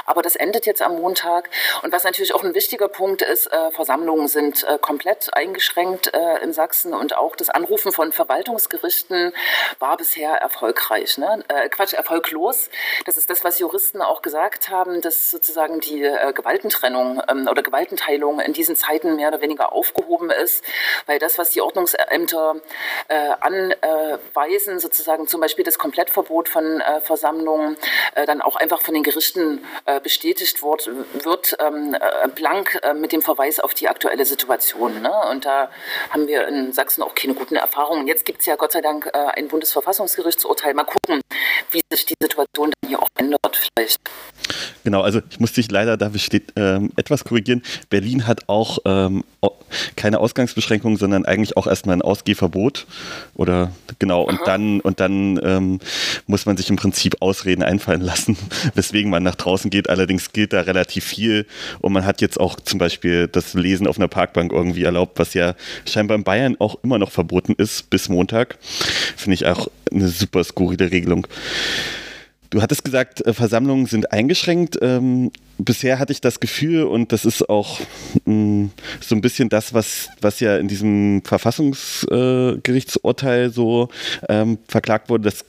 [0.05, 1.49] Aber das endet jetzt am Montag
[1.83, 6.11] und was natürlich auch ein wichtiger Punkt ist, Versammlungen sind komplett eingeschränkt
[6.43, 9.33] in Sachsen und auch das Anrufen von Verwaltungsgerichten
[9.79, 10.96] war bisher erfolgreich.
[11.17, 11.43] Ne?
[11.47, 12.69] Äh, Quatsch, erfolglos.
[13.05, 17.63] Das ist das, was Juristen auch gesagt haben, dass sozusagen die äh, Gewaltentrennung ähm, oder
[17.63, 20.63] Gewaltenteilung in diesen Zeiten mehr oder weniger aufgehoben ist,
[21.05, 22.55] weil das, was die Ordnungsämter
[23.07, 27.77] äh, anweisen, sozusagen zum Beispiel das Komplettverbot von äh, Versammlungen,
[28.15, 30.89] äh, dann auch einfach von den Gerichten äh, bestätigt wird,
[31.23, 31.95] wird ähm,
[32.35, 35.01] blank mit dem Verweis auf die aktuelle Situation.
[35.01, 35.11] Ne?
[35.29, 35.69] Und da
[36.09, 38.07] haben wir in Sachsen auch keine guten Erfahrungen.
[38.07, 40.73] Jetzt gibt es ja Gott sei Dank ein Bundesverfassungsgerichtsurteil.
[40.73, 41.21] Mal gucken,
[41.71, 43.99] wie sich die Situation dann hier auch ändert vielleicht.
[44.83, 47.61] Genau, also ich muss dich leider da besteht, ähm, etwas korrigieren.
[47.89, 49.23] Berlin hat auch ähm,
[49.95, 52.87] keine Ausgangsbeschränkungen, sondern eigentlich auch erstmal ein Ausgehverbot.
[53.35, 54.45] Oder genau, und Aha.
[54.45, 55.79] dann, und dann ähm,
[56.25, 58.37] muss man sich im Prinzip Ausreden einfallen lassen,
[58.75, 59.89] weswegen man nach draußen geht.
[59.89, 61.45] Allerdings gilt da relativ viel
[61.79, 65.33] und man hat jetzt auch zum Beispiel das Lesen auf einer Parkbank irgendwie erlaubt, was
[65.33, 68.57] ja scheinbar in Bayern auch immer noch verboten ist bis Montag.
[69.17, 71.27] Finde ich auch eine super skurrile Regelung.
[72.49, 74.77] Du hattest gesagt, äh, Versammlungen sind eingeschränkt.
[74.81, 77.79] Ähm, bisher hatte ich das Gefühl, und das ist auch
[78.25, 78.65] mm,
[79.01, 83.89] so ein bisschen das, was, was ja in diesem Verfassungsgerichtsurteil äh, so
[84.29, 85.43] ähm, verklagt wurde, dass,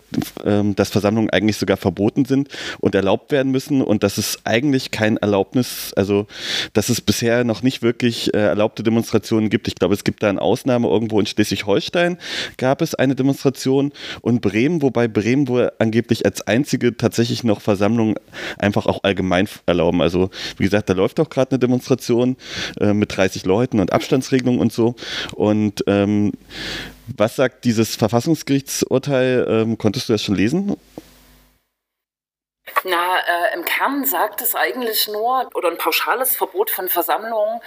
[0.45, 2.49] ähm, dass Versammlungen eigentlich sogar verboten sind
[2.81, 6.27] und erlaubt werden müssen und dass es eigentlich kein Erlaubnis, also
[6.73, 9.69] dass es bisher noch nicht wirklich äh, erlaubte Demonstrationen gibt.
[9.69, 12.17] Ich glaube, es gibt da eine Ausnahme irgendwo in Schleswig-Holstein
[12.57, 18.15] gab es eine Demonstration und Bremen, wobei Bremen wohl angeblich als einzige tatsächlich noch Versammlungen
[18.59, 20.03] einfach auch allgemein erlauben.
[20.03, 22.37] Also wie gesagt, da läuft auch gerade eine Demonstration
[22.81, 24.95] äh, mit 30 Leuten und Abstandsregelungen und so.
[25.35, 26.33] Und ähm,
[27.17, 29.47] was sagt dieses Verfassungsgerichtsurteil?
[29.49, 30.77] Ähm, konntest du das schon lesen?
[32.85, 37.61] Na, äh, im Kern sagt es eigentlich nur, oder ein pauschales Verbot von Versammlungen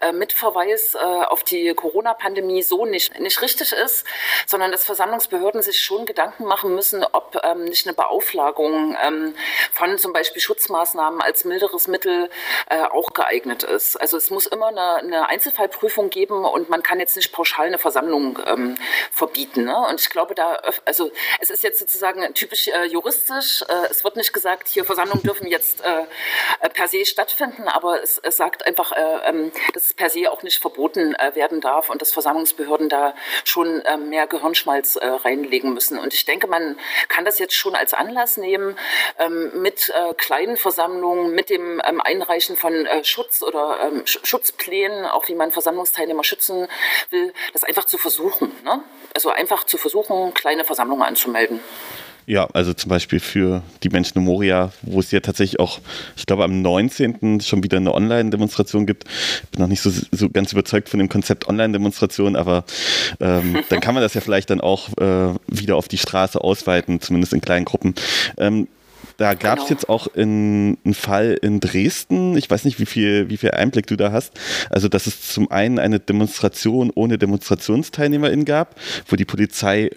[0.00, 4.06] äh, mit Verweis äh, auf die Corona-Pandemie so nicht, nicht richtig ist,
[4.46, 9.34] sondern dass Versammlungsbehörden sich schon Gedanken machen müssen, ob ähm, nicht eine Beauflagung ähm,
[9.72, 12.30] von zum Beispiel Schutzmaßnahmen als milderes Mittel
[12.68, 13.96] äh, auch geeignet ist.
[14.00, 17.78] Also es muss immer eine, eine, Einzelfallprüfung geben und man kann jetzt nicht pauschal eine
[17.78, 18.76] Versammlung ähm,
[19.12, 19.64] verbieten.
[19.64, 19.76] Ne?
[19.88, 24.16] Und ich glaube, da, also es ist jetzt sozusagen typisch äh, juristisch, äh, es wird
[24.16, 26.04] nicht gesagt, sagt, hier Versammlungen dürfen jetzt äh,
[26.60, 30.32] äh, per se stattfinden, aber es, es sagt einfach, äh, ähm, dass es per se
[30.32, 35.06] auch nicht verboten äh, werden darf und dass Versammlungsbehörden da schon äh, mehr Gehirnschmalz äh,
[35.06, 35.98] reinlegen müssen.
[35.98, 38.78] Und ich denke, man kann das jetzt schon als Anlass nehmen,
[39.18, 45.52] ähm, mit kleinen Versammlungen, mit dem ähm, Einreichen von Schutz oder Schutzplänen, auch wie man
[45.52, 46.68] Versammlungsteilnehmer schützen
[47.10, 48.52] will, das einfach zu versuchen.
[48.64, 48.82] Ne?
[49.14, 51.60] Also einfach zu versuchen, kleine Versammlungen anzumelden.
[52.28, 55.80] Ja, also zum Beispiel für die Menschen in Moria, wo es ja tatsächlich auch,
[56.14, 57.40] ich glaube, am 19.
[57.40, 59.04] schon wieder eine Online-Demonstration gibt.
[59.44, 62.64] Ich bin noch nicht so, so ganz überzeugt von dem Konzept Online-Demonstration, aber
[63.20, 67.00] ähm, dann kann man das ja vielleicht dann auch äh, wieder auf die Straße ausweiten,
[67.00, 67.94] zumindest in kleinen Gruppen.
[68.36, 68.68] Ähm,
[69.16, 69.70] da gab es genau.
[69.70, 72.36] jetzt auch in, einen Fall in Dresden.
[72.36, 74.38] Ich weiß nicht, wie viel, wie viel Einblick du da hast.
[74.68, 79.92] Also, dass es zum einen eine Demonstration ohne DemonstrationsteilnehmerInnen gab, wo die Polizei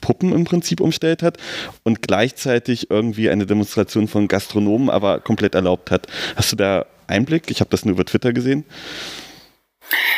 [0.00, 1.38] Puppen im Prinzip umstellt hat
[1.84, 6.06] und gleichzeitig irgendwie eine Demonstration von Gastronomen aber komplett erlaubt hat.
[6.36, 7.50] Hast du da Einblick?
[7.50, 8.64] Ich habe das nur über Twitter gesehen.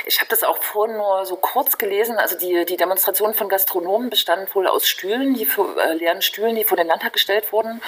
[0.07, 2.17] Ich habe das auch vorhin nur so kurz gelesen.
[2.17, 6.57] Also die, die Demonstration von Gastronomen bestand wohl aus Stühlen, die für, äh, leeren Stühlen,
[6.57, 7.81] die vor den Landtag gestellt wurden.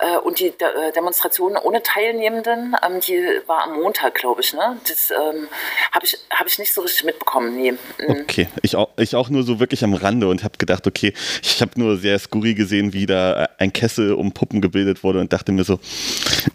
[0.00, 4.52] Äh, und die De äh, Demonstration ohne Teilnehmenden, ähm, die war am Montag, glaube ich.
[4.52, 4.78] Ne?
[4.88, 5.48] Das ähm,
[5.92, 7.56] habe ich, hab ich nicht so richtig mitbekommen.
[7.56, 7.72] Nee.
[7.72, 8.20] Mhm.
[8.22, 11.12] Okay, ich auch, ich auch nur so wirklich am Rande und habe gedacht, okay,
[11.42, 15.20] ich habe nur sehr skurril gesehen, wie da äh, ein Kessel um Puppen gebildet wurde
[15.20, 15.78] und dachte mir so,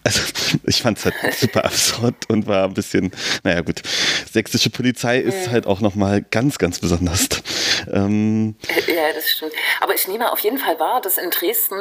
[0.03, 0.21] also
[0.63, 3.11] ich fand es halt super absurd und war ein bisschen,
[3.43, 3.81] naja gut,
[4.31, 7.29] sächsische Polizei ist halt auch nochmal ganz, ganz besonders.
[7.91, 8.55] Ähm,
[8.87, 9.53] ja, das stimmt.
[9.79, 11.79] Aber ich nehme auf jeden Fall wahr, dass in Dresden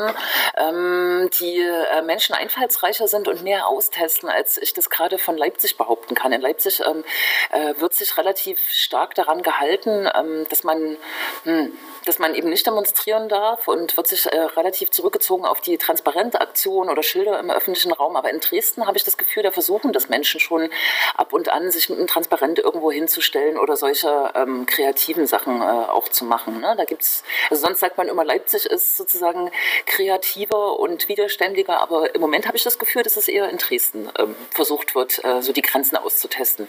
[0.56, 5.76] ähm, die äh, Menschen einfallsreicher sind und mehr austesten, als ich das gerade von Leipzig
[5.76, 6.32] behaupten kann.
[6.32, 7.04] In Leipzig ähm,
[7.50, 10.96] äh, wird sich relativ stark daran gehalten, ähm, dass man
[11.44, 11.72] hm,
[12.04, 16.88] dass man eben nicht demonstrieren darf und wird sich äh, relativ zurückgezogen auf die Transparentaktion
[16.88, 18.11] oder Schilder im öffentlichen Raum.
[18.16, 20.70] Aber in Dresden habe ich das Gefühl, da versuchen das Menschen schon
[21.14, 25.64] ab und an, sich mit einem Transparent irgendwo hinzustellen oder solche ähm, kreativen Sachen äh,
[25.64, 26.60] auch zu machen.
[26.60, 26.74] Ne?
[26.76, 29.50] Da gibt's, also sonst sagt man immer, Leipzig ist sozusagen
[29.86, 34.08] kreativer und widerständiger, aber im Moment habe ich das Gefühl, dass es eher in Dresden
[34.18, 36.68] ähm, versucht wird, äh, so die Grenzen auszutesten.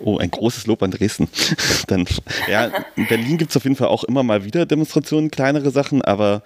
[0.00, 1.30] Oh, ein großes Lob an Dresden.
[1.86, 2.06] Dann,
[2.48, 5.70] ja, in Berlin gibt es auf jeden Fall auch immer mal wieder wieder Demonstrationen, kleinere
[5.70, 6.42] Sachen, aber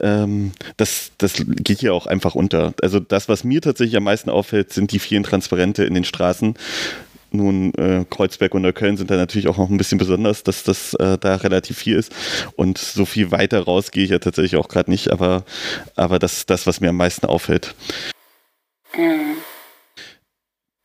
[0.00, 2.74] ähm, das, das geht hier auch einfach unter.
[2.82, 6.54] Also das, was mir tatsächlich am meisten auffällt, sind die vielen Transparente in den Straßen.
[7.30, 10.94] Nun, äh, Kreuzberg und Neukölln sind da natürlich auch noch ein bisschen besonders, dass das
[10.94, 12.14] äh, da relativ viel ist.
[12.56, 15.44] Und so viel weiter raus gehe ich ja tatsächlich auch gerade nicht, aber,
[15.94, 17.74] aber das ist das, was mir am meisten auffällt.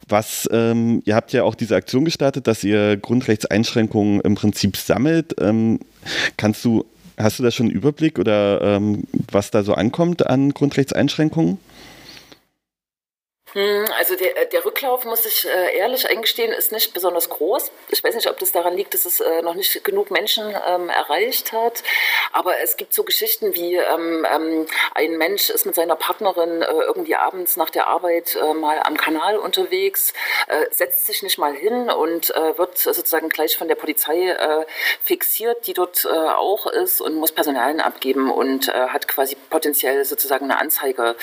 [0.08, 5.36] Was, ähm, ihr habt ja auch diese Aktion gestartet, dass ihr Grundrechtseinschränkungen im Prinzip sammelt.
[5.40, 5.80] Ähm,
[6.36, 6.86] kannst du,
[7.18, 11.58] hast du da schon einen Überblick oder ähm, was da so ankommt an Grundrechtseinschränkungen?
[13.54, 17.72] Hm, also der, äh, der Rücklauf, muss ich äh, ehrlich eingestehen, ist nicht besonders groß.
[17.90, 20.90] Ich weiß nicht, ob das daran liegt, dass es äh, noch nicht genug Menschen ähm,
[20.90, 21.84] erreicht hat.
[22.32, 27.16] Aber es gibt so Geschichten wie ähm, ähm, ein Mensch ist mit seiner Partnerin irgendwie
[27.16, 30.14] abends nach der Arbeit mal am Kanal unterwegs,
[30.72, 34.36] setzt sich nicht mal hin und wird sozusagen gleich von der Polizei
[35.04, 40.60] fixiert, die dort auch ist und muss Personalien abgeben und hat quasi potenziell sozusagen eine
[40.60, 41.16] Anzeige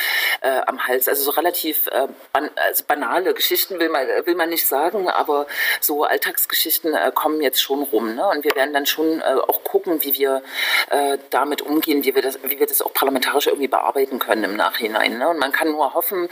[0.43, 1.09] am Hals.
[1.09, 1.89] Also so relativ
[2.33, 5.47] ban also banale Geschichten will man, will man nicht sagen, aber
[5.81, 8.15] so Alltagsgeschichten äh, kommen jetzt schon rum.
[8.15, 8.27] Ne?
[8.29, 10.43] Und wir werden dann schon äh, auch gucken, wie wir
[10.91, 14.57] äh, damit umgehen, wie wir, das, wie wir das auch parlamentarisch irgendwie bearbeiten können im
[14.57, 15.19] Nachhinein.
[15.19, 15.29] Ne?
[15.29, 16.29] Und man kann nur hoffen,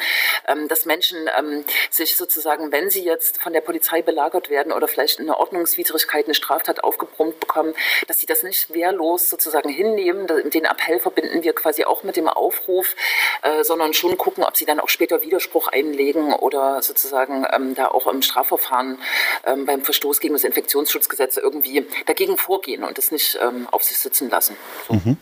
[0.47, 4.89] ähm, dass Menschen ähm, sich sozusagen, wenn sie jetzt von der Polizei belagert werden oder
[4.89, 7.75] vielleicht eine Ordnungswidrigkeit, eine Straftat aufgebrummt bekommen,
[8.07, 10.27] dass sie das nicht wehrlos sozusagen hinnehmen.
[10.51, 12.95] Den Appell verbinden wir quasi auch mit dem Aufruf,
[13.43, 17.87] äh, sondern schon gucken, ob sie dann auch später Widerspruch einlegen oder sozusagen ähm, da
[17.87, 18.99] auch im Strafverfahren
[19.47, 23.99] ähm, beim Verstoß gegen das Infektionsschutzgesetz irgendwie dagegen vorgehen und das nicht ähm, auf sich
[23.99, 24.57] sitzen lassen.
[24.89, 24.95] So.
[24.95, 25.17] Mhm.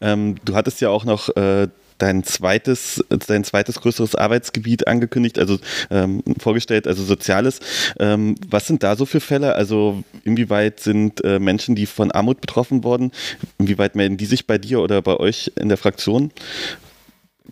[0.00, 1.68] Ähm, du hattest ja auch noch äh,
[2.00, 5.58] dein zweites, dein zweites größeres Arbeitsgebiet angekündigt, also
[5.90, 7.60] ähm, vorgestellt, also Soziales.
[7.98, 9.54] Ähm, was sind da so für Fälle?
[9.54, 13.12] Also inwieweit sind äh, Menschen, die von Armut betroffen wurden,
[13.58, 16.32] inwieweit melden die sich bei dir oder bei euch in der Fraktion?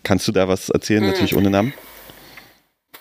[0.03, 1.09] Kannst du da was erzählen, mhm.
[1.09, 1.73] natürlich ohne Namen?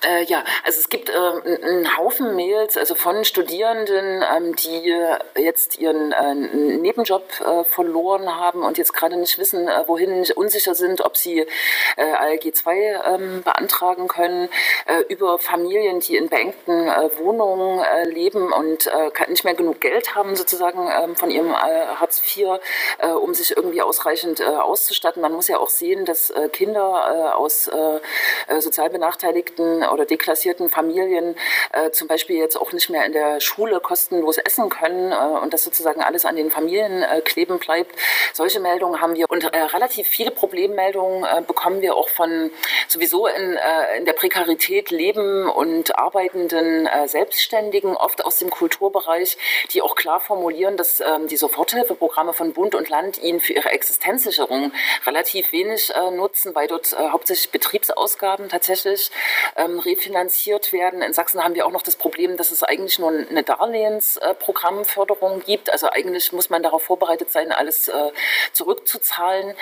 [0.04, 4.94] Äh, ja, also es gibt äh, einen Haufen Mails, also von Studierenden, ähm, die
[5.36, 10.76] jetzt ihren äh, Nebenjob äh, verloren haben und jetzt gerade nicht wissen, äh, wohin, unsicher
[10.76, 11.46] sind, ob sie
[11.96, 14.48] äh, ALG 2 ähm, beantragen können,
[15.08, 16.86] über Familien, die in beengten
[17.18, 18.90] Wohnungen leben und
[19.28, 22.58] nicht mehr genug Geld haben, sozusagen ähm, von ihrem Hartz IV,
[23.20, 25.22] um sich irgendwie ausreichend auszustatten.
[25.22, 27.70] Man muss ja auch sehen, dass Kinder aus
[28.58, 31.36] sozial benachteiligten oder deklassierten Familien
[31.72, 35.52] äh, zum Beispiel jetzt auch nicht mehr in der Schule kostenlos essen können äh, und
[35.52, 37.94] das sozusagen alles an den Familien äh, kleben bleibt.
[38.32, 42.50] Solche Meldungen haben wir und äh, relativ viele Problemmeldungen äh, bekommen wir auch von
[42.88, 49.36] sowieso in, äh, in der Prekarität leben und arbeitenden Selbstständigen, oft aus dem Kulturbereich,
[49.72, 53.70] die auch klar formulieren, dass ähm, die Soforthilfeprogramme von Bund und Land ihnen für ihre
[53.70, 54.72] Existenzsicherung
[55.06, 59.10] relativ wenig nutzen, weil dort hauptsächlich Betriebsausgaben tatsächlich
[59.56, 61.02] ähm, refinanziert werden.
[61.02, 65.70] In Sachsen haben wir auch noch das Problem, dass es eigentlich nur eine Darlehensprogrammförderung gibt.
[65.70, 68.10] Also eigentlich muss man darauf vorbereitet sein, alles äh,
[68.52, 69.54] zurückzuzahlen.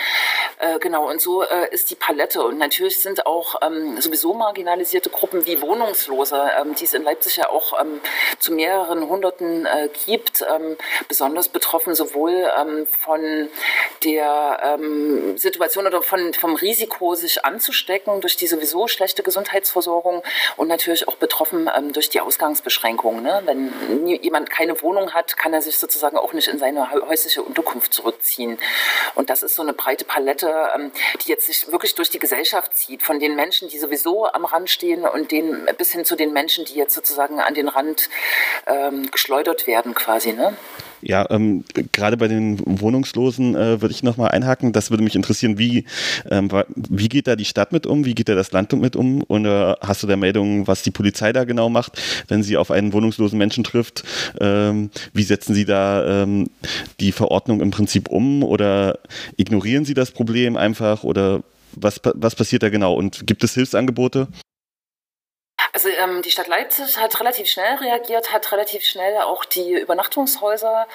[0.59, 2.43] Äh, genau, und so äh, ist die Palette.
[2.43, 7.37] Und natürlich sind auch ähm, sowieso marginalisierte Gruppen wie Wohnungslose, ähm, die es in Leipzig
[7.37, 8.01] ja auch ähm,
[8.39, 9.67] zu mehreren Hunderten
[10.07, 10.45] gibt,
[11.09, 12.51] besonders betroffen, sowohl
[13.01, 13.49] von
[14.05, 14.79] der
[15.37, 20.23] Situation oder von, vom Risiko, sich anzustecken durch die sowieso schlechte Gesundheitsversorgung Versorgung
[20.57, 23.23] und natürlich auch betroffen ähm, durch die Ausgangsbeschränkungen.
[23.23, 23.43] Ne?
[23.45, 27.93] Wenn jemand keine Wohnung hat, kann er sich sozusagen auch nicht in seine häusliche Unterkunft
[27.93, 28.59] zurückziehen.
[29.15, 30.93] Und das ist so eine breite Palette, ähm,
[31.25, 34.71] die jetzt sich wirklich durch die Gesellschaft zieht, von den Menschen, die sowieso am Rand
[34.71, 38.09] stehen und den, bis hin zu den Menschen, die jetzt sozusagen an den Rand
[38.67, 40.33] ähm, geschleudert werden quasi.
[40.33, 40.57] Ne?
[41.03, 44.73] Ja, ähm, gerade bei den Wohnungslosen äh, würde ich nochmal einhaken.
[44.73, 45.85] Das würde mich interessieren, wie,
[46.31, 48.05] ähm, wie geht da die Stadt mit um?
[48.05, 49.23] Wie geht da das Land mit um?
[49.23, 52.71] Und äh, hast du da Meldungen, was die Polizei da genau macht, wenn sie auf
[52.71, 54.05] einen wohnungslosen Menschen trifft?
[54.41, 56.49] Ähm, wie setzen sie da ähm,
[57.01, 58.43] die Verordnung im Prinzip um?
[58.43, 58.99] Oder
[59.37, 61.05] ignorieren sie das Problem einfach?
[61.05, 61.43] Oder
[61.75, 62.95] was, was passiert da genau?
[62.95, 64.29] Und gibt es Hilfsangebote?
[65.77, 70.87] Also ähm, die Stadt Leipzig hat relativ schnell reagiert, hat relativ schnell auch die Übernachtungshäuser,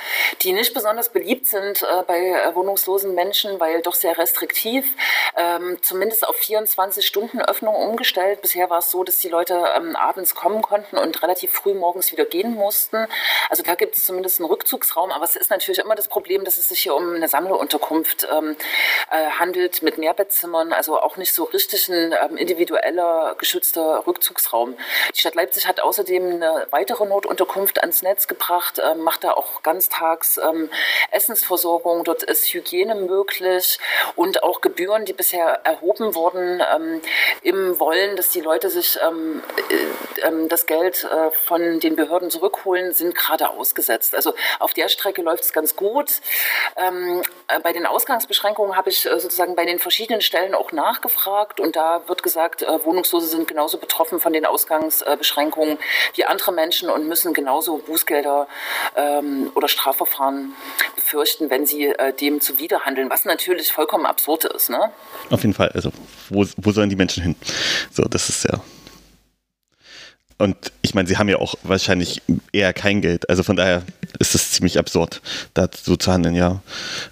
[0.41, 4.95] die nicht besonders beliebt sind äh, bei äh, wohnungslosen Menschen, weil doch sehr restriktiv,
[5.37, 8.41] ähm, zumindest auf 24 Stunden Öffnung umgestellt.
[8.41, 12.11] Bisher war es so, dass die Leute ähm, abends kommen konnten und relativ früh morgens
[12.11, 13.05] wieder gehen mussten.
[13.49, 16.57] Also da gibt es zumindest einen Rückzugsraum, aber es ist natürlich immer das Problem, dass
[16.57, 18.55] es sich hier um eine Sammlerunterkunft ähm,
[19.11, 24.50] äh, handelt mit Mehrbettzimmern, also auch nicht so richtig ein ähm, individueller geschützter Rückzugsraum.
[24.53, 29.63] Die Stadt Leipzig hat außerdem eine weitere Notunterkunft ans Netz gebracht, äh, macht da auch
[29.63, 30.69] ganztags ähm,
[31.11, 32.03] Essensversorgung.
[32.03, 33.79] Dort ist Hygiene möglich
[34.15, 37.01] und auch Gebühren, die bisher erhoben wurden, ähm,
[37.41, 42.29] im Wollen, dass die Leute sich ähm, äh, ähm das Geld äh, von den Behörden
[42.29, 44.15] zurückholen, sind gerade ausgesetzt.
[44.15, 46.21] Also auf der Strecke läuft es ganz gut.
[46.75, 51.59] Ähm, äh, bei den Ausgangsbeschränkungen habe ich äh, sozusagen bei den verschiedenen Stellen auch nachgefragt
[51.59, 55.77] und da wird gesagt, äh, Wohnungslose sind genauso betroffen von den Ausgangsbeschränkungen Ausgangsbeschränkungen
[56.15, 58.47] wie andere Menschen und müssen genauso Bußgelder
[58.95, 60.53] ähm, oder Strafverfahren
[60.95, 64.69] befürchten, wenn sie äh, dem zuwiderhandeln, was natürlich vollkommen absurd ist.
[64.69, 64.91] Ne?
[65.29, 65.69] Auf jeden Fall.
[65.69, 65.91] Also,
[66.29, 67.35] wo, wo sollen die Menschen hin?
[67.91, 68.61] So, das ist ja
[70.41, 73.29] und ich meine, sie haben ja auch wahrscheinlich eher kein Geld.
[73.29, 73.83] Also von daher
[74.19, 75.21] ist es ziemlich absurd,
[75.53, 76.61] da so zu handeln, ja.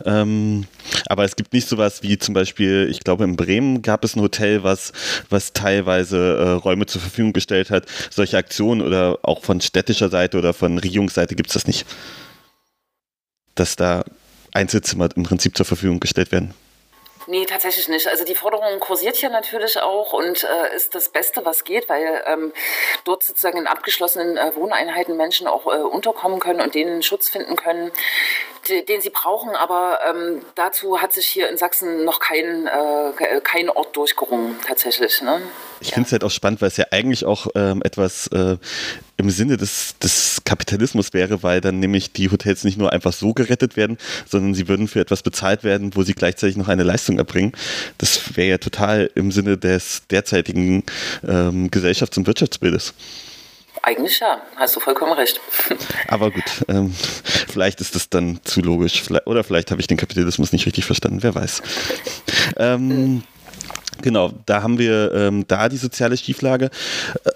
[0.03, 0.65] Ähm,
[1.05, 4.21] aber es gibt nicht sowas wie zum Beispiel, ich glaube in Bremen gab es ein
[4.21, 4.91] Hotel, was,
[5.29, 7.85] was teilweise äh, Räume zur Verfügung gestellt hat.
[8.09, 11.85] Solche Aktionen oder auch von städtischer Seite oder von Regierungsseite gibt es das nicht.
[13.55, 14.03] Dass da
[14.51, 16.53] Einzelzimmer im Prinzip zur Verfügung gestellt werden.
[17.29, 18.07] Nee, tatsächlich nicht.
[18.07, 22.23] Also die Forderung kursiert hier natürlich auch und äh, ist das Beste, was geht, weil
[22.25, 22.51] ähm,
[23.03, 27.55] dort sozusagen in abgeschlossenen äh, Wohneinheiten Menschen auch äh, unterkommen können und denen Schutz finden
[27.55, 27.91] können,
[28.67, 29.55] die, den sie brauchen.
[29.55, 35.21] Aber ähm, dazu hat sich hier in Sachsen noch kein, äh, kein Ort durchgerungen, tatsächlich.
[35.21, 35.39] Ne?
[35.81, 35.93] Ich ja.
[35.93, 38.57] finde es halt auch spannend, weil es ja eigentlich auch ähm, etwas äh,
[39.17, 43.33] im Sinne des, des Kapitalismus wäre, weil dann nämlich die Hotels nicht nur einfach so
[43.33, 47.17] gerettet werden, sondern sie würden für etwas bezahlt werden, wo sie gleichzeitig noch eine Leistung
[47.17, 47.53] erbringen.
[47.97, 50.83] Das wäre ja total im Sinne des derzeitigen
[51.27, 52.93] ähm, Gesellschafts- und Wirtschaftsbildes.
[53.81, 55.39] Eigentlich ja, hast du vollkommen recht.
[56.07, 56.93] Aber gut, ähm,
[57.47, 61.23] vielleicht ist das dann zu logisch oder vielleicht habe ich den Kapitalismus nicht richtig verstanden,
[61.23, 61.61] wer weiß.
[62.57, 63.23] Ähm,
[64.01, 66.69] genau, da haben wir ähm, da die soziale Schieflage.
[67.25, 67.31] Äh,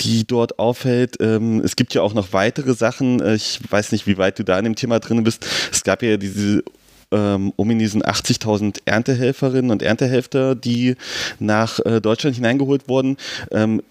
[0.00, 1.16] die dort auffällt.
[1.20, 3.20] Ähm, es gibt ja auch noch weitere Sachen.
[3.20, 5.46] Äh, ich weiß nicht, wie weit du da in dem Thema drin bist.
[5.72, 6.62] Es gab ja diese
[7.12, 10.96] ähm, ominösen 80.000 Erntehelferinnen und Erntehelfer, die
[11.38, 13.16] nach äh, Deutschland hineingeholt wurden.
[13.50, 13.82] Ähm,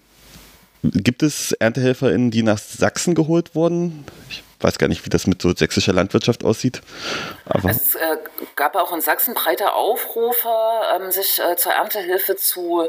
[0.82, 4.04] gibt es ErntehelferInnen, die nach Sachsen geholt wurden?
[4.30, 6.80] Ich weiß gar nicht, wie das mit so sächsischer Landwirtschaft aussieht.
[7.46, 8.16] Aber es äh,
[8.56, 10.48] gab auch in Sachsen breite Aufrufe,
[10.94, 12.88] ähm, sich äh, zur Erntehilfe zu,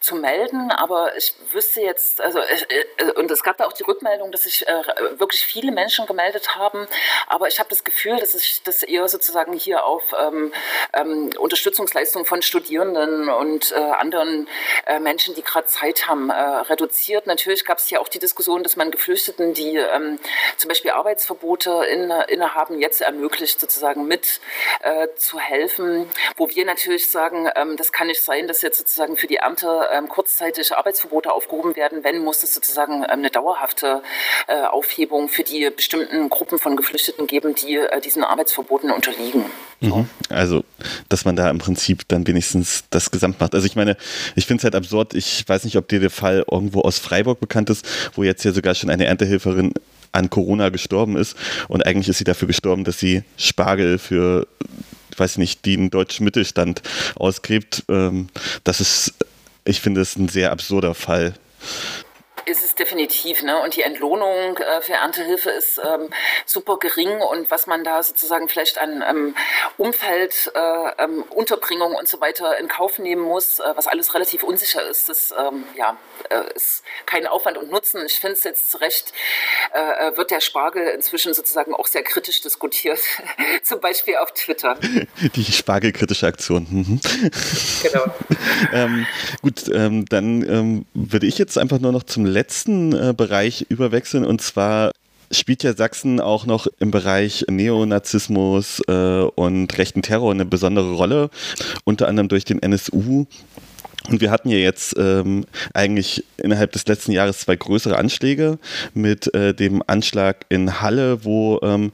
[0.00, 0.70] zu melden.
[0.70, 4.66] Aber ich wüsste jetzt, also äh, und es gab da auch die Rückmeldung, dass sich
[4.66, 4.82] äh,
[5.18, 6.86] wirklich viele Menschen gemeldet haben.
[7.26, 10.52] Aber ich habe das Gefühl, dass sich das eher sozusagen hier auf ähm,
[10.94, 14.48] ähm, Unterstützungsleistungen von Studierenden und äh, anderen
[14.86, 17.26] äh, Menschen, die gerade Zeit haben, reduziert.
[17.26, 20.18] Natürlich gab es hier auch die Diskussion, dass man Geflüchteten, die ähm,
[20.56, 24.40] zum Beispiel Arbeit Arbeitsverbote inne, innehaben, jetzt ermöglicht, sozusagen mit
[24.82, 26.04] äh, zu helfen.
[26.36, 29.88] Wo wir natürlich sagen, ähm, das kann nicht sein, dass jetzt sozusagen für die Ernte
[29.90, 32.04] ähm, kurzzeitig Arbeitsverbote aufgehoben werden.
[32.04, 34.02] Wenn, muss es sozusagen ähm, eine dauerhafte
[34.48, 39.46] äh, Aufhebung für die bestimmten Gruppen von Geflüchteten geben, die äh, diesen Arbeitsverboten unterliegen.
[39.80, 40.10] Mhm.
[40.28, 40.62] Also,
[41.08, 43.54] dass man da im Prinzip dann wenigstens das Gesamt macht.
[43.54, 43.96] Also ich meine,
[44.36, 45.14] ich finde es halt absurd.
[45.14, 48.52] Ich weiß nicht, ob dir der Fall irgendwo aus Freiburg bekannt ist, wo jetzt ja
[48.52, 49.72] sogar schon eine Erntehelferin
[50.12, 51.36] an Corona gestorben ist.
[51.68, 54.46] Und eigentlich ist sie dafür gestorben, dass sie Spargel für,
[55.12, 56.82] ich weiß nicht, den deutschen Mittelstand
[57.16, 57.84] ausgräbt.
[57.88, 58.28] Ähm,
[58.64, 59.14] das ist,
[59.64, 61.34] ich finde, es ein sehr absurder Fall
[62.48, 63.42] ist es definitiv.
[63.42, 63.60] Ne?
[63.62, 66.10] Und die Entlohnung äh, für Erntehilfe ist ähm,
[66.46, 67.20] super gering.
[67.20, 69.34] Und was man da sozusagen vielleicht an ähm,
[69.76, 74.42] Umfeld, äh, ähm, Unterbringung und so weiter in Kauf nehmen muss, äh, was alles relativ
[74.42, 75.96] unsicher ist, das ähm, ja,
[76.30, 78.02] äh, ist kein Aufwand und Nutzen.
[78.06, 79.12] Ich finde es jetzt zu Recht,
[79.74, 82.98] äh, äh, wird der Spargel inzwischen sozusagen auch sehr kritisch diskutiert,
[83.62, 84.78] zum Beispiel auf Twitter.
[85.34, 86.66] Die Spargelkritische Aktion.
[86.70, 87.00] Mhm.
[87.82, 88.04] Genau.
[88.72, 89.06] ähm,
[89.42, 92.37] gut, ähm, dann ähm, würde ich jetzt einfach nur noch zum letzten
[92.92, 94.92] äh, Bereich überwechseln und zwar
[95.30, 101.30] spielt ja Sachsen auch noch im Bereich Neonazismus äh, und rechten Terror eine besondere Rolle,
[101.84, 103.26] unter anderem durch den NSU.
[104.08, 108.58] Und wir hatten ja jetzt ähm, eigentlich innerhalb des letzten Jahres zwei größere Anschläge
[108.94, 111.92] mit äh, dem Anschlag in Halle, wo ähm,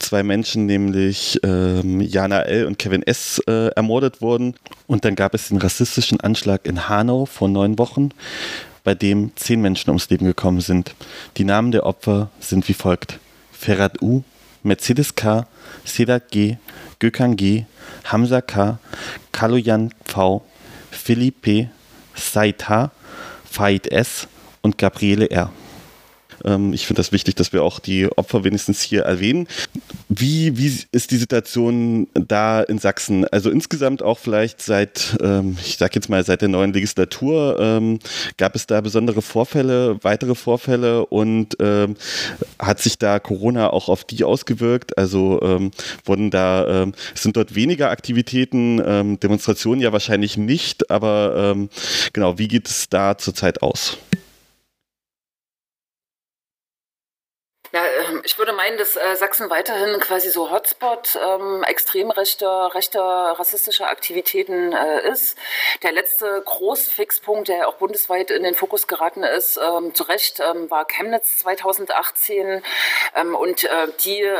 [0.00, 2.66] zwei Menschen, nämlich ähm, Jana L.
[2.66, 3.40] und Kevin S.
[3.46, 4.54] Äh, ermordet wurden.
[4.88, 8.10] Und dann gab es den rassistischen Anschlag in Hanau vor neun Wochen,
[8.84, 10.94] bei dem zehn Menschen ums Leben gekommen sind.
[11.36, 13.18] Die Namen der Opfer sind wie folgt.
[13.52, 14.22] Ferhat U,
[14.62, 15.46] Mercedes K,
[15.84, 16.56] Sedat G,
[16.98, 17.64] Gökhan G,
[18.04, 18.78] Hamza K,
[19.32, 20.44] Kaloyan V,
[20.90, 21.70] Philippe
[22.14, 22.90] Saita,
[23.44, 24.28] Faid S.
[24.62, 25.52] und Gabriele R.
[26.44, 29.48] Ähm, ich finde das wichtig, dass wir auch die Opfer wenigstens hier erwähnen.
[30.08, 33.26] Wie, wie ist die Situation da in Sachsen?
[33.28, 37.98] Also insgesamt auch vielleicht seit, ähm, ich sage jetzt mal, seit der neuen Legislatur, ähm,
[38.36, 41.96] gab es da besondere Vorfälle, weitere Vorfälle und ähm,
[42.58, 44.98] hat sich da Corona auch auf die ausgewirkt?
[44.98, 45.70] Also ähm,
[46.04, 48.78] wurden da, ähm, sind dort weniger Aktivitäten,
[49.18, 51.56] Demonstrationen ja wahrscheinlich nicht, aber
[52.12, 53.98] genau, wie geht es da zurzeit aus?
[57.72, 57.80] Ja,
[58.10, 62.70] ähm, ich würde meinen, dass äh, Sachsen weiterhin quasi so Hotspot ähm, extrem rechter,
[63.38, 65.36] rassistischer Aktivitäten äh, ist.
[65.82, 70.70] Der letzte Großfixpunkt, der auch bundesweit in den Fokus geraten ist, ähm, zu Recht, ähm,
[70.70, 72.62] war Chemnitz 2018
[73.14, 74.38] ähm, und äh, die äh,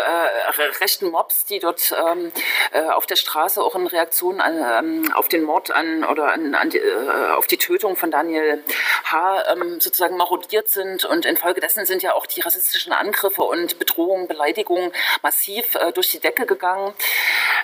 [0.80, 2.32] rechten Mobs, die dort ähm,
[2.72, 6.70] äh, auf der Straße auch in Reaktion an, auf den Mord an oder an, an
[6.70, 8.62] die, äh, auf die Tötung von Daniel
[9.04, 9.44] H.
[9.78, 13.42] sozusagen marodiert sind und infolgedessen sind ja auch die rassistischen Angriffe Angriffe
[13.78, 14.92] Bedrohungen, Beleidigungen
[15.22, 16.94] massiv äh, durch die Decke gegangen.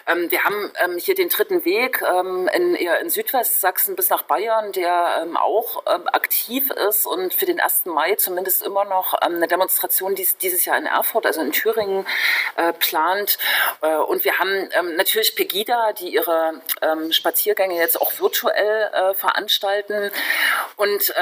[0.06, 4.72] Ähm, wir haben ähm, hier den dritten Weg ähm, in, in Südwestsachsen bis nach Bayern,
[4.72, 7.86] der ähm, auch ähm, aktiv ist und für den 1.
[7.86, 12.06] Mai zumindest immer noch eine Demonstration dies, dieses Jahr in Erfurt, also in Thüringen,
[12.56, 13.38] äh, plant.
[13.82, 16.60] Äh, und wir haben natürlich Pegida, die ihre
[17.10, 20.10] Spaziergänge jetzt auch virtuell äh, veranstalten.
[20.76, 21.12] Und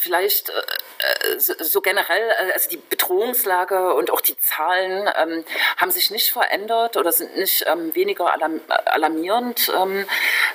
[0.00, 5.44] vielleicht äh, äh so generell, äh, also die Bedrohungslage und auch die Zahlen ähm,
[5.76, 10.06] haben sich nicht verändert oder sind nicht ähm, weniger alarm alarmierend, ähm,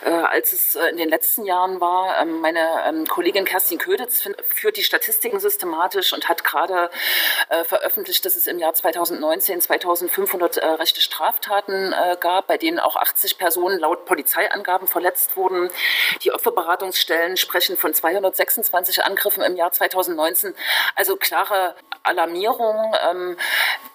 [0.03, 2.19] äh, als es äh, in den letzten Jahren war.
[2.21, 6.89] Ähm, meine ähm, Kollegin Kerstin Köditz führt die Statistiken systematisch und hat gerade
[7.49, 12.95] äh, veröffentlicht, dass es im Jahr 2019 2500 äh, rechte Straftaten gab, bei denen auch
[12.95, 15.69] 80 Personen laut Polizeiangaben verletzt wurden.
[16.23, 20.53] Die Opferberatungsstellen sprechen von 226 Angriffen Angriffen im Jahr 2019.
[20.95, 22.95] Also klare Alarmierung.
[23.09, 23.37] Ähm,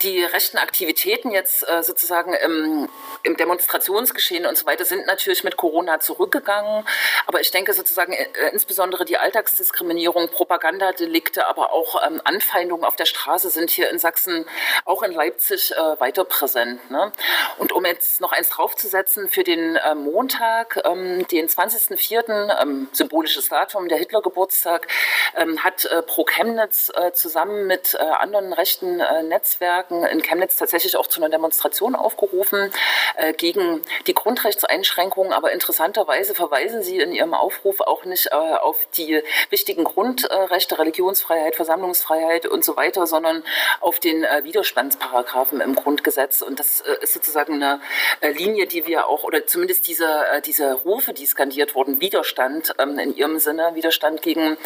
[0.03, 2.89] die rechten Aktivitäten jetzt äh, sozusagen im,
[3.23, 6.85] im, Demonstrationsgeschehen und so weiter sind natürlich mit Corona zurückgegangen.
[7.27, 13.05] Aber ich denke sozusagen äh, insbesondere die Alltagsdiskriminierung, Propagandadelikte, aber auch ähm, Anfeindungen auf der
[13.05, 14.47] Straße sind hier in Sachsen,
[14.85, 16.91] auch in Leipzig äh, weiter präsent.
[16.91, 17.13] Ne?
[17.59, 23.49] Und um jetzt noch eins draufzusetzen, für den äh, Montag, ähm, den 20.04., ähm, symbolisches
[23.49, 24.89] Datum, der Hitlergeburtstag,
[25.37, 30.57] ähm, hat äh, Pro Chemnitz äh, zusammen mit äh, anderen rechten äh, Netzwerken in Chemnitz
[30.57, 32.73] tatsächlich auch zu einer Demonstration aufgerufen
[33.17, 35.33] äh, gegen die Grundrechtseinschränkungen.
[35.33, 41.55] Aber interessanterweise verweisen sie in ihrem Aufruf auch nicht äh, auf die wichtigen Grundrechte, Religionsfreiheit,
[41.55, 43.45] Versammlungsfreiheit und so weiter, sondern
[43.81, 46.43] auf den Widerstandsparagraphen im Grundgesetz.
[46.43, 47.81] Und das ist sozusagen eine
[48.23, 53.17] Linie, die wir auch, oder zumindest diese, diese Rufe, die skandiert wurden, Widerstand ähm, in
[53.17, 54.57] ihrem Sinne, Widerstand gegen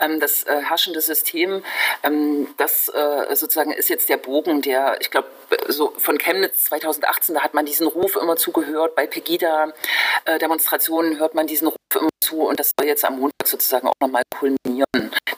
[0.00, 1.62] ähm, das äh, herrschende System,
[2.02, 5.28] ähm, das äh, sozusagen ist jetzt der Bogen, der, ich glaube,
[5.68, 8.94] so von Chemnitz 2018, da hat man diesen Ruf immer zugehört.
[8.94, 13.88] Bei Pegida-Demonstrationen hört man diesen Ruf immer zu und das soll jetzt am Montag sozusagen
[13.88, 14.84] auch nochmal kulminieren.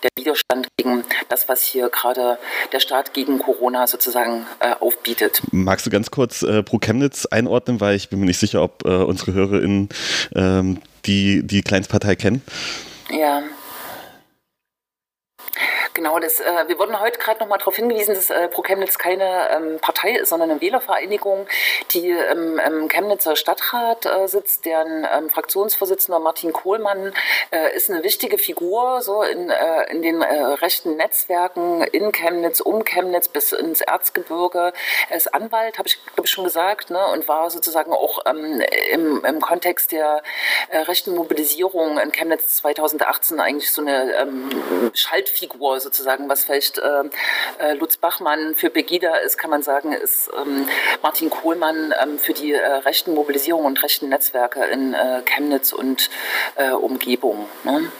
[0.03, 2.39] Der Widerstand gegen das, was hier gerade
[2.73, 5.43] der Staat gegen Corona sozusagen äh, aufbietet.
[5.51, 8.85] Magst du ganz kurz äh, pro Chemnitz einordnen, weil ich bin mir nicht sicher, ob
[8.85, 9.89] äh, unsere HörerInnen
[10.35, 12.43] ähm, die, die Kleinstpartei kennen?
[13.11, 13.43] Ja,
[15.97, 18.99] Genau, das, äh, wir wurden heute gerade noch mal darauf hingewiesen, dass äh, Pro Chemnitz
[18.99, 21.47] keine ähm, Partei ist, sondern eine Wählervereinigung,
[21.93, 24.67] die ähm, im Chemnitzer Stadtrat äh, sitzt.
[24.67, 27.15] Deren ähm, Fraktionsvorsitzender Martin Kohlmann
[27.51, 32.61] äh, ist eine wichtige Figur so in, äh, in den äh, rechten Netzwerken in Chemnitz,
[32.61, 34.75] um Chemnitz bis ins Erzgebirge.
[35.09, 38.61] Er ist Anwalt, habe ich glaube ich schon gesagt, ne, und war sozusagen auch ähm,
[38.91, 40.23] im, im Kontext der
[40.71, 44.51] rechten Mobilisierung in Chemnitz 2018 eigentlich so eine ähm,
[44.93, 47.05] Schaltfigur sozusagen, was vielleicht äh,
[47.59, 50.69] äh, Lutz Bachmann für Pegida ist, kann man sagen, ist ähm,
[51.01, 56.11] Martin Kohlmann ähm, für die äh, rechten Mobilisierung und rechten Netzwerke in äh, Chemnitz und
[56.57, 57.49] äh, Umgebung.
[57.63, 57.93] Ne?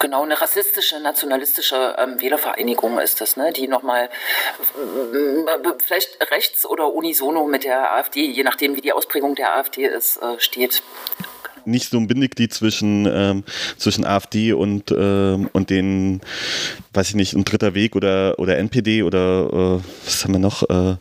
[0.00, 3.52] Genau, eine rassistische, nationalistische ähm, Wählervereinigung ist das, ne?
[3.52, 4.10] die nochmal
[4.76, 9.86] äh, vielleicht rechts oder unisono mit der AfD, je nachdem wie die Ausprägung der AfD
[9.86, 10.82] ist, äh, steht
[11.66, 13.44] nicht so ein Bindeglied zwischen, ähm,
[13.76, 16.20] zwischen AfD und, ähm, und den,
[16.92, 20.68] weiß ich nicht, ein dritter Weg oder, oder NPD oder äh, was haben wir noch?
[20.68, 20.96] Äh,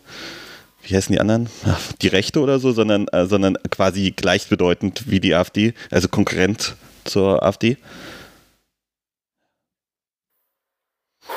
[0.84, 1.48] wie heißen die anderen?
[2.02, 7.44] Die Rechte oder so, sondern, äh, sondern quasi gleichbedeutend wie die AfD, also Konkurrent zur
[7.44, 7.78] AfD.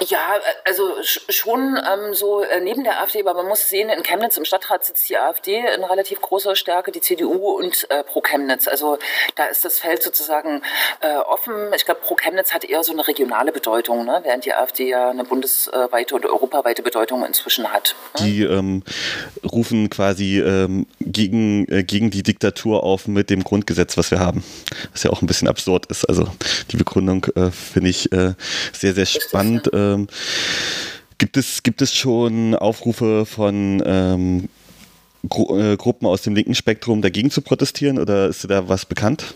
[0.00, 4.36] Ja, also schon ähm, so äh, neben der AfD, aber man muss sehen, in Chemnitz
[4.36, 8.66] im Stadtrat sitzt die AfD in relativ großer Stärke, die CDU und äh, Pro Chemnitz.
[8.66, 8.98] Also
[9.36, 10.62] da ist das Feld sozusagen
[11.00, 11.54] äh, offen.
[11.76, 14.20] Ich glaube, Pro Chemnitz hat eher so eine regionale Bedeutung, ne?
[14.24, 17.94] während die AfD ja eine bundesweite und europaweite Bedeutung inzwischen hat.
[18.18, 18.26] Ne?
[18.26, 18.82] Die ähm,
[19.44, 24.42] rufen quasi ähm, gegen, äh, gegen die Diktatur auf mit dem Grundgesetz, was wir haben.
[24.92, 26.04] Was ja auch ein bisschen absurd ist.
[26.04, 26.26] Also
[26.72, 28.34] die Begründung äh, finde ich äh,
[28.72, 29.66] sehr, sehr spannend.
[29.66, 30.06] Richtig, ja ähm,
[31.18, 34.48] gibt, es, gibt es schon Aufrufe von ähm,
[35.28, 39.34] Gru äh, Gruppen aus dem linken Spektrum dagegen zu protestieren oder ist da was bekannt?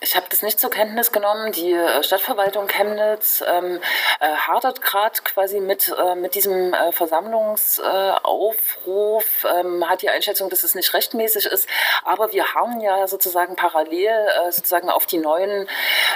[0.00, 1.50] Ich habe das nicht zur Kenntnis genommen.
[1.50, 3.80] Die äh, Stadtverwaltung Chemnitz ähm,
[4.20, 10.62] äh, hadert gerade quasi mit, äh, mit diesem äh, Versammlungsaufruf, ähm, hat die Einschätzung, dass
[10.62, 11.68] es nicht rechtmäßig ist.
[12.04, 15.68] Aber wir haben ja sozusagen parallel äh, sozusagen auf die neuen,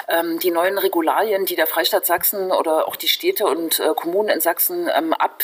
[0.06, 4.28] ähm, die neuen Regularien, die der Freistaat Sachsen oder auch die Städte und äh, Kommunen
[4.28, 5.42] in Sachsen ähm, ab,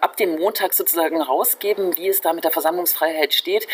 [0.00, 3.66] ab dem Montag sozusagen rausgeben, wie es da mit der Versammlungsfreiheit steht.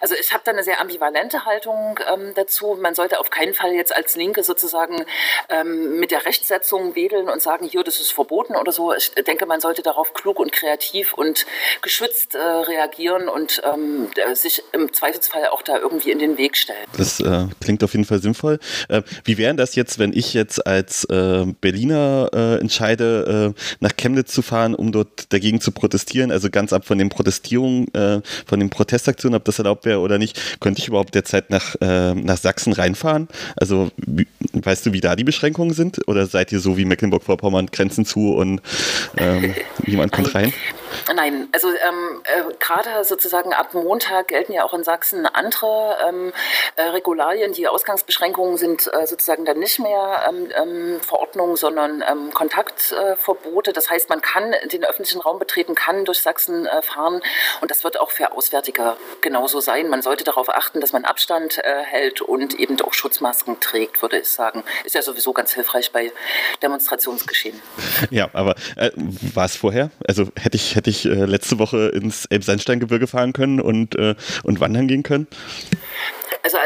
[0.00, 2.76] Also ich habe da eine sehr ambivalente Haltung ähm, dazu.
[2.80, 5.04] Man sollte auf keinen Fall jetzt als Linke sozusagen
[5.48, 8.94] ähm, mit der Rechtsetzung wedeln und sagen, hier, das ist verboten oder so.
[8.94, 11.46] Ich denke, man sollte darauf klug und kreativ und
[11.82, 16.84] geschützt äh, reagieren und ähm, sich im Zweifelsfall auch da irgendwie in den Weg stellen.
[16.96, 18.58] Das äh, klingt auf jeden Fall sinnvoll.
[18.88, 23.92] Äh, wie wäre das jetzt, wenn ich jetzt als äh, Berliner äh, entscheide, äh, nach
[23.96, 26.30] Chemnitz zu fahren, um dort dagegen zu protestieren?
[26.30, 27.86] Also ganz ab von den Protestierungen,
[28.46, 32.36] von den Protestaktionen, ob das erlaubt wäre oder nicht, könnte ich überhaupt derzeit nach, nach
[32.36, 33.28] Sachsen reinfahren?
[33.56, 33.90] Also
[34.52, 36.06] weißt du, wie da die Beschränkungen sind?
[36.08, 38.60] Oder seid ihr so wie Mecklenburg-Vorpommern Grenzen zu und
[39.16, 39.54] ähm,
[39.86, 40.52] niemand kommt rein?
[41.14, 46.32] Nein, also ähm, äh, gerade sozusagen ab Montag gelten ja auch in Sachsen andere ähm,
[46.76, 47.52] äh, Regularien.
[47.52, 53.72] Die Ausgangsbeschränkungen sind äh, sozusagen dann nicht mehr ähm, ähm Verordnungen, sondern ähm, Kontaktverbote.
[53.72, 57.20] das heißt, man kann den öffentlichen Raum betreten, kann durch Sachsen äh, fahren
[57.60, 59.88] und das wird auch für Auswärtige genauso sein.
[59.88, 62.94] Man sollte darauf achten, dass man Abstand äh, hält und eben auch
[63.34, 64.62] Schutzmasken trägt, würde ich sagen.
[64.84, 66.12] Ist ja sowieso ganz hilfreich bei
[66.62, 67.60] Demonstrationsgeschehen.
[68.10, 68.90] Ja, aber äh,
[69.34, 69.90] war es vorher?
[70.06, 74.60] Also hätte ich, hätte ich äh, letzte Woche ins Elbsandsteingebirge fahren können und, äh, und
[74.60, 75.26] wandern gehen können?
[76.42, 76.60] Also äh,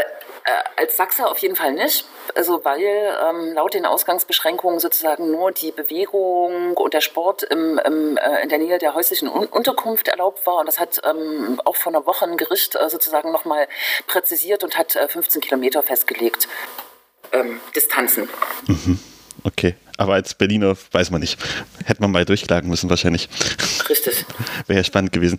[0.76, 2.04] als Sachse auf jeden Fall nicht.
[2.38, 8.16] Also weil ähm, laut den Ausgangsbeschränkungen sozusagen nur die Bewegung und der Sport im, im,
[8.16, 10.58] äh, in der Nähe der häuslichen Un Unterkunft erlaubt war.
[10.58, 13.66] Und das hat ähm, auch vor einer Woche ein Gericht äh, sozusagen nochmal
[14.06, 16.46] präzisiert und hat äh, 15 Kilometer festgelegt.
[17.32, 18.28] Ähm, Distanzen.
[18.68, 19.00] Mhm.
[19.42, 21.40] Okay, aber als Berliner weiß man nicht.
[21.86, 23.28] Hätte man mal durchklagen müssen wahrscheinlich.
[23.88, 24.24] Richtig.
[24.68, 25.38] Wäre ja spannend gewesen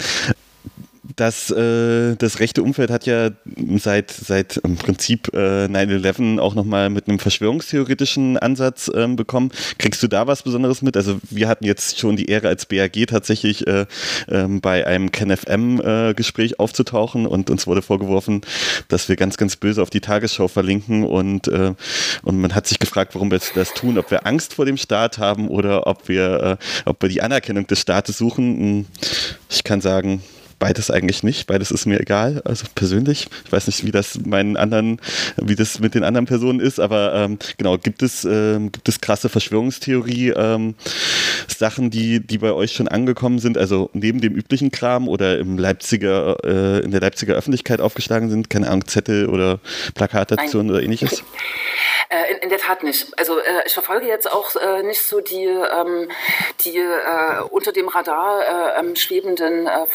[1.16, 3.32] das, äh, das rechte Umfeld hat ja
[3.78, 9.52] seit, seit im Prinzip äh, 9-11 auch nochmal mit einem verschwörungstheoretischen Ansatz ähm, bekommen.
[9.78, 10.98] Kriegst du da was Besonderes mit?
[10.98, 13.86] Also wir hatten jetzt schon die Ehre als BAG tatsächlich äh,
[14.28, 18.42] ähm, bei einem KenFM-Gespräch äh, aufzutauchen und uns wurde vorgeworfen,
[18.88, 21.74] dass wir ganz, ganz böse auf die Tagesschau verlinken und, äh,
[22.24, 25.18] und man hat sich gefragt, warum wir das tun, ob wir Angst vor dem Staat
[25.18, 28.60] haben oder ob wir, äh, ob wir die Anerkennung des Staates suchen.
[28.60, 28.86] Hm,
[29.50, 30.22] ich kann sagen,
[30.60, 31.48] beides eigentlich nicht.
[31.48, 33.28] Beides ist mir egal, also persönlich.
[33.46, 35.02] Ich weiß nicht, wie das meinen anderen,
[35.38, 39.02] wie das mit den anderen Personen ist, aber ähm, genau, gibt es, ähm, gibt es
[39.02, 40.76] krasse Verschwörungstheorie ähm,
[41.48, 45.58] Sachen, die, die bei euch schon angekommen sind, also neben dem üblichen Kram oder im
[45.58, 49.60] Leipziger, äh, in der Leipziger Öffentlichkeit aufgeschlagen sind, keine Ahnung, Zettel oder
[49.96, 51.24] Plakatation oder ähnliches?
[52.12, 53.08] Äh, in, in, der Tat nicht.
[53.20, 56.10] Also äh, ich verfolge jetzt auch äh, nicht so die, ähm,
[56.66, 59.86] die äh, unter dem Radar äh, ähm, schwebenden äh,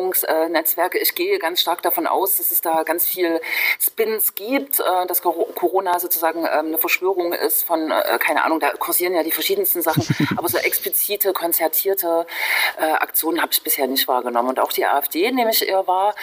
[0.00, 0.98] Verschwörungsnetzwerke.
[0.98, 3.40] Ich gehe ganz stark davon aus, dass es da ganz viel
[3.78, 9.22] Spins gibt, dass Corona sozusagen ähm, eine Verschwörung ist von, keine Ahnung, da kursieren ja
[9.22, 10.04] die verschiedensten Sachen,
[10.36, 12.26] aber so explizite, konzertierte
[12.78, 14.50] Aktionen habe ich bisher nicht wahrgenommen.
[14.50, 16.14] Und auch die AfD nehme ich eher wahr,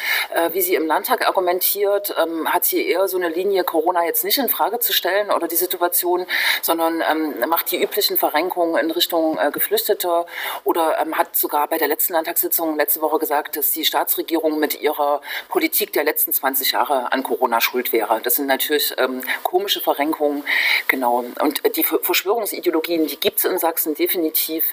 [0.51, 4.37] wie sie im Landtag argumentiert, ähm, hat sie eher so eine Linie, Corona jetzt nicht
[4.37, 6.25] in Frage zu stellen oder die Situation,
[6.61, 10.25] sondern ähm, macht die üblichen Verrenkungen in Richtung äh, Geflüchteter
[10.63, 14.81] oder hat sogar bei der letzten Landtagssitzung letzte Woche gesagt, dass dass die Staatsregierung mit
[14.81, 18.21] ihrer Politik der letzten 20 Jahre an Corona schuld wäre.
[18.23, 20.43] Das sind natürlich ähm, komische Verrenkungen,
[20.87, 21.25] genau.
[21.41, 24.63] Und die Verschwörungsideologien, die gibt es in Sachsen definitiv,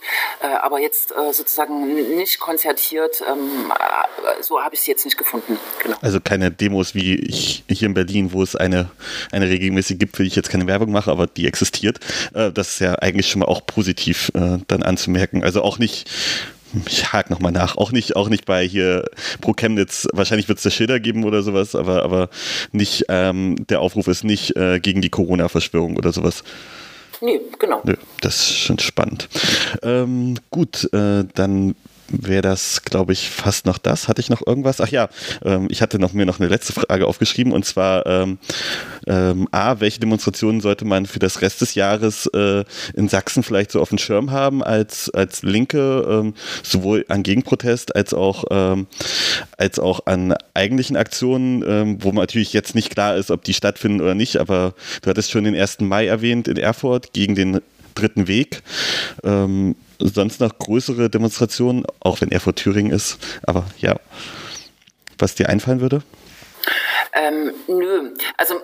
[0.40, 5.18] äh, aber jetzt äh, sozusagen nicht konzertiert, ähm, äh, so habe ich sie jetzt nicht
[5.18, 5.58] gefunden.
[5.82, 5.96] Genau.
[6.00, 8.90] Also keine Demos wie ich hier in Berlin, wo es eine,
[9.32, 11.98] eine regelmäßig gibt, für die ich jetzt keine Werbung mache, aber die existiert.
[12.32, 15.42] Äh, das ist ja eigentlich schon mal auch positiv äh, dann anzumerken.
[15.42, 16.08] Also auch nicht
[16.86, 17.76] ich hake nochmal nach.
[17.76, 19.04] Auch nicht, auch nicht bei hier
[19.40, 20.08] Pro Chemnitz.
[20.12, 22.28] Wahrscheinlich wird es da Schilder geben oder sowas, aber, aber
[22.72, 26.44] nicht, ähm, der Aufruf ist nicht äh, gegen die Corona-Verschwörung oder sowas.
[27.20, 27.80] Nee, genau.
[27.84, 29.28] Nö, das ist schon spannend.
[29.82, 31.74] Ähm, gut, äh, dann
[32.08, 34.08] wäre das, glaube ich, fast noch das.
[34.08, 34.80] Hatte ich noch irgendwas?
[34.80, 35.08] Ach ja,
[35.44, 38.38] ähm, ich hatte noch, mir noch eine letzte Frage aufgeschrieben und zwar ähm,
[39.06, 43.72] ähm, A, welche Demonstrationen sollte man für das Rest des Jahres äh, in Sachsen vielleicht
[43.72, 48.86] so auf dem Schirm haben als, als Linke, ähm, sowohl an Gegenprotest als auch, ähm,
[49.56, 54.00] als auch an eigentlichen Aktionen, ähm, wo natürlich jetzt nicht klar ist, ob die stattfinden
[54.00, 55.80] oder nicht, aber du hattest schon den 1.
[55.80, 57.60] Mai erwähnt in Erfurt gegen den
[57.94, 58.62] dritten Weg.
[59.22, 63.18] Ähm, sonst noch größere Demonstrationen, auch wenn er vor Thüringen ist.
[63.42, 63.96] Aber ja,
[65.18, 66.02] was dir einfallen würde?
[67.12, 68.60] Ähm, nö, also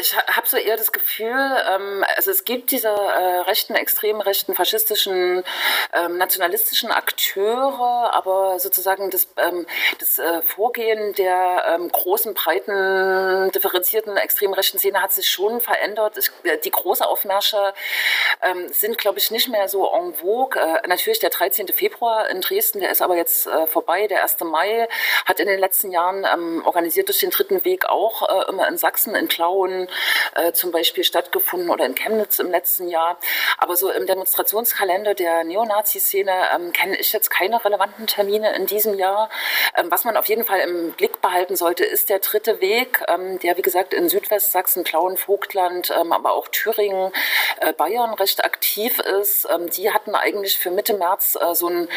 [0.00, 1.34] ich habe so eher das Gefühl,
[1.70, 5.44] ähm, also es gibt diese äh, rechten, extrem rechten, faschistischen,
[5.92, 9.66] ähm, nationalistischen Akteure, aber sozusagen das, ähm,
[9.98, 16.16] das äh, Vorgehen der ähm, großen, breiten, differenzierten, extrem rechten Szene hat sich schon verändert.
[16.16, 17.74] Ich, äh, die großen Aufmärsche
[18.42, 20.60] ähm, sind, glaube ich, nicht mehr so en vogue.
[20.60, 21.68] Äh, natürlich der 13.
[21.68, 24.06] Februar in Dresden, der ist aber jetzt äh, vorbei.
[24.06, 24.40] Der 1.
[24.40, 24.88] Mai
[25.26, 26.24] hat in den letzten Jahren
[26.64, 29.88] organisiert durch den dritten Weg auch äh, immer in Sachsen, in Klauen
[30.34, 33.18] äh, zum Beispiel stattgefunden oder in Chemnitz im letzten Jahr.
[33.58, 38.94] Aber so im Demonstrationskalender der Neonazi-Szene ähm, kenne ich jetzt keine relevanten Termine in diesem
[38.94, 39.30] Jahr.
[39.76, 43.38] Ähm, was man auf jeden Fall im Blick behalten sollte, ist der dritte Weg, ähm,
[43.38, 47.12] der wie gesagt in Südwestsachsen, Klauen, Vogtland, ähm, aber auch Thüringen,
[47.60, 49.48] äh, Bayern recht aktiv ist.
[49.50, 51.88] Ähm, die hatten eigentlich für Mitte März äh, so einen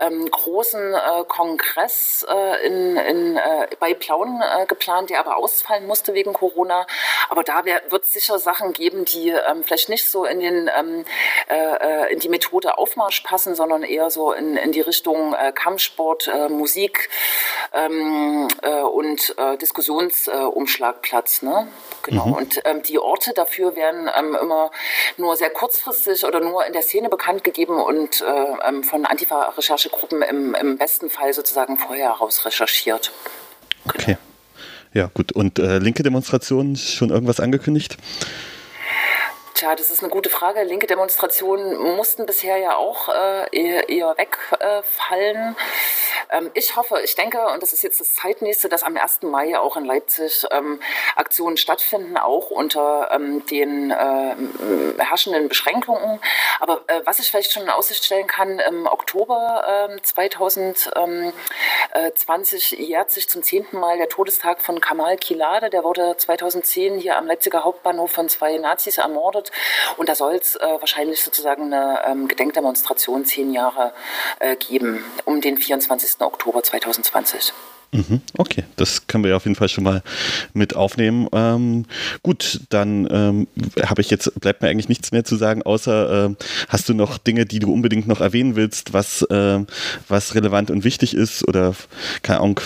[0.00, 6.12] ähm, großen äh, Kongress äh, in, in, äh, bei Plauen geplant, der aber ausfallen musste
[6.12, 6.86] wegen Corona.
[7.30, 11.04] Aber da wird es sicher Sachen geben, die ähm, vielleicht nicht so in, den, ähm,
[11.48, 16.28] äh, in die Methode Aufmarsch passen, sondern eher so in, in die Richtung äh, Kampfsport,
[16.28, 17.08] äh, Musik
[17.72, 21.42] ähm, äh, und äh, Diskussionsumschlagplatz.
[21.42, 21.68] ne?
[22.02, 22.26] Genau.
[22.26, 22.32] Mhm.
[22.32, 24.70] Und ähm, die Orte dafür werden ähm, immer
[25.16, 30.22] nur sehr kurzfristig oder nur in der Szene bekannt gegeben und äh, ähm, von Antifa-Recherchegruppen
[30.22, 33.12] im, im besten Fall sozusagen vorher heraus recherchiert.
[33.84, 33.94] Genau.
[33.94, 34.16] Okay.
[34.92, 35.32] Ja, gut.
[35.32, 37.96] Und äh, linke Demonstrationen, schon irgendwas angekündigt?
[39.54, 40.64] Tja, das ist eine gute Frage.
[40.64, 45.54] Linke Demonstrationen mussten bisher ja auch äh, eher, wegfallen.
[46.28, 49.22] Äh, ähm, ich hoffe, ich denke, und das ist jetzt das Zeitnächste, dass am 1.
[49.22, 50.80] Mai auch in Leipzig ähm,
[51.14, 54.34] Aktionen stattfinden, auch unter ähm, den äh,
[54.98, 56.18] herrschenden Beschränkungen.
[56.58, 61.32] Aber äh, was ich vielleicht schon in Aussicht stellen kann, im Oktober 2020 ähm,
[61.92, 65.70] äh, jährt sich zum zehnten Mal der Todestag von Kamal Kilade.
[65.70, 69.43] Der wurde 2010 hier am Leipziger Hauptbahnhof von zwei Nazis ermordet.
[69.96, 73.92] Und da soll es äh, wahrscheinlich sozusagen eine ähm, Gedenkdemonstration zehn Jahre
[74.40, 76.20] äh, geben, um den 24.
[76.20, 77.52] Oktober 2020.
[77.94, 80.02] Mhm, okay, das können wir ja auf jeden Fall schon mal
[80.52, 81.28] mit aufnehmen.
[81.32, 81.84] Ähm,
[82.24, 83.46] gut, dann ähm,
[83.86, 86.34] habe ich jetzt, bleibt mir eigentlich nichts mehr zu sagen, außer äh,
[86.68, 89.60] hast du noch Dinge, die du unbedingt noch erwähnen willst, was, äh,
[90.08, 91.46] was relevant und wichtig ist?
[91.46, 91.76] Oder
[92.22, 92.60] keine Ahnung,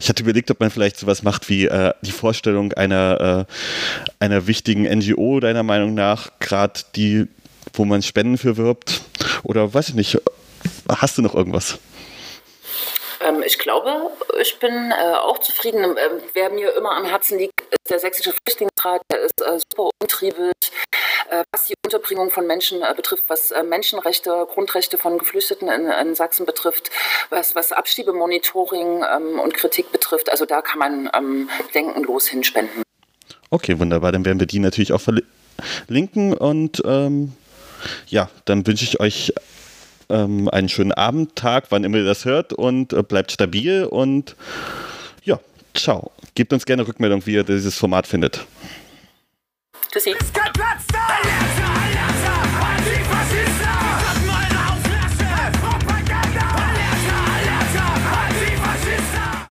[0.00, 4.48] ich hatte überlegt, ob man vielleicht sowas macht wie äh, die Vorstellung einer, äh, einer
[4.48, 7.28] wichtigen NGO, deiner Meinung nach, gerade die,
[7.72, 9.02] wo man Spenden für wirbt.
[9.44, 10.18] Oder weiß ich nicht,
[10.88, 11.78] hast du noch irgendwas?
[13.24, 14.10] Ähm, ich glaube,
[14.40, 15.84] ich bin äh, auch zufrieden.
[15.84, 19.02] Ähm, wer mir immer am Herzen liegt, ist der Sächsische Flüchtlingsrat.
[19.10, 20.52] Der ist äh, super umtriebig,
[21.30, 25.86] äh, was die Unterbringung von Menschen äh, betrifft, was äh, Menschenrechte, Grundrechte von Geflüchteten in,
[25.88, 26.90] in Sachsen betrifft,
[27.30, 30.30] was, was Abschiebemonitoring ähm, und Kritik betrifft.
[30.30, 32.82] Also da kann man ähm, denkenlos hinspenden.
[33.50, 34.12] Okay, wunderbar.
[34.12, 35.02] Dann werden wir die natürlich auch
[35.86, 37.34] verlinken und ähm,
[38.06, 39.32] ja, dann wünsche ich euch
[40.08, 44.36] ähm, einen schönen Abend, Tag, wann immer ihr das hört und äh, bleibt stabil und
[45.24, 45.38] ja,
[45.74, 46.12] ciao.
[46.34, 48.46] Gebt uns gerne Rückmeldung, wie ihr dieses Format findet.
[49.90, 50.14] Tschüssi.